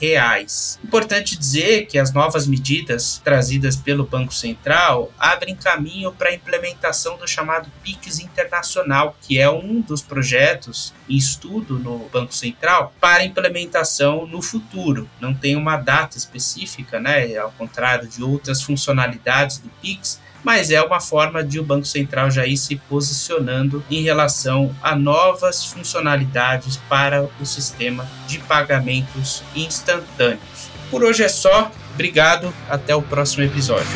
Importante 0.83 1.37
dizer 1.37 1.85
que 1.85 1.97
as 1.97 2.13
novas 2.13 2.47
medidas 2.47 3.21
trazidas 3.23 3.75
pelo 3.75 4.05
Banco 4.05 4.33
Central 4.33 5.11
abrem 5.17 5.55
caminho 5.55 6.11
para 6.11 6.29
a 6.29 6.33
implementação 6.33 7.17
do 7.17 7.27
chamado 7.27 7.69
PIX 7.83 8.19
internacional, 8.19 9.15
que 9.21 9.39
é 9.39 9.49
um 9.49 9.81
dos 9.81 10.01
projetos 10.01 10.93
em 11.09 11.15
estudo 11.15 11.77
no 11.79 12.09
Banco 12.09 12.33
Central 12.33 12.93
para 12.99 13.23
implementação 13.23 14.25
no 14.25 14.41
futuro. 14.41 15.09
Não 15.19 15.33
tem 15.33 15.55
uma 15.55 15.77
data 15.77 16.17
específica, 16.17 16.99
né? 16.99 17.37
Ao 17.37 17.51
contrário 17.51 18.07
de 18.07 18.23
outras 18.23 18.61
funcionalidades 18.61 19.57
do 19.59 19.69
PIX, 19.81 20.19
mas 20.43 20.71
é 20.71 20.81
uma 20.81 20.99
forma 20.99 21.43
de 21.43 21.59
o 21.59 21.63
Banco 21.63 21.85
Central 21.85 22.31
já 22.31 22.45
ir 22.45 22.57
se 22.57 22.75
posicionando 22.75 23.83
em 23.89 24.01
relação 24.01 24.75
a 24.81 24.95
novas 24.95 25.65
funcionalidades 25.65 26.77
para 26.89 27.29
o 27.39 27.45
sistema 27.45 28.07
de 28.27 28.39
pagamentos 28.39 29.43
instantâneos. 29.55 30.60
Por 30.91 31.03
hoje 31.03 31.23
é 31.23 31.29
só. 31.29 31.71
Obrigado. 31.93 32.53
Até 32.69 32.93
o 32.93 33.01
próximo 33.01 33.43
episódio. 33.43 33.87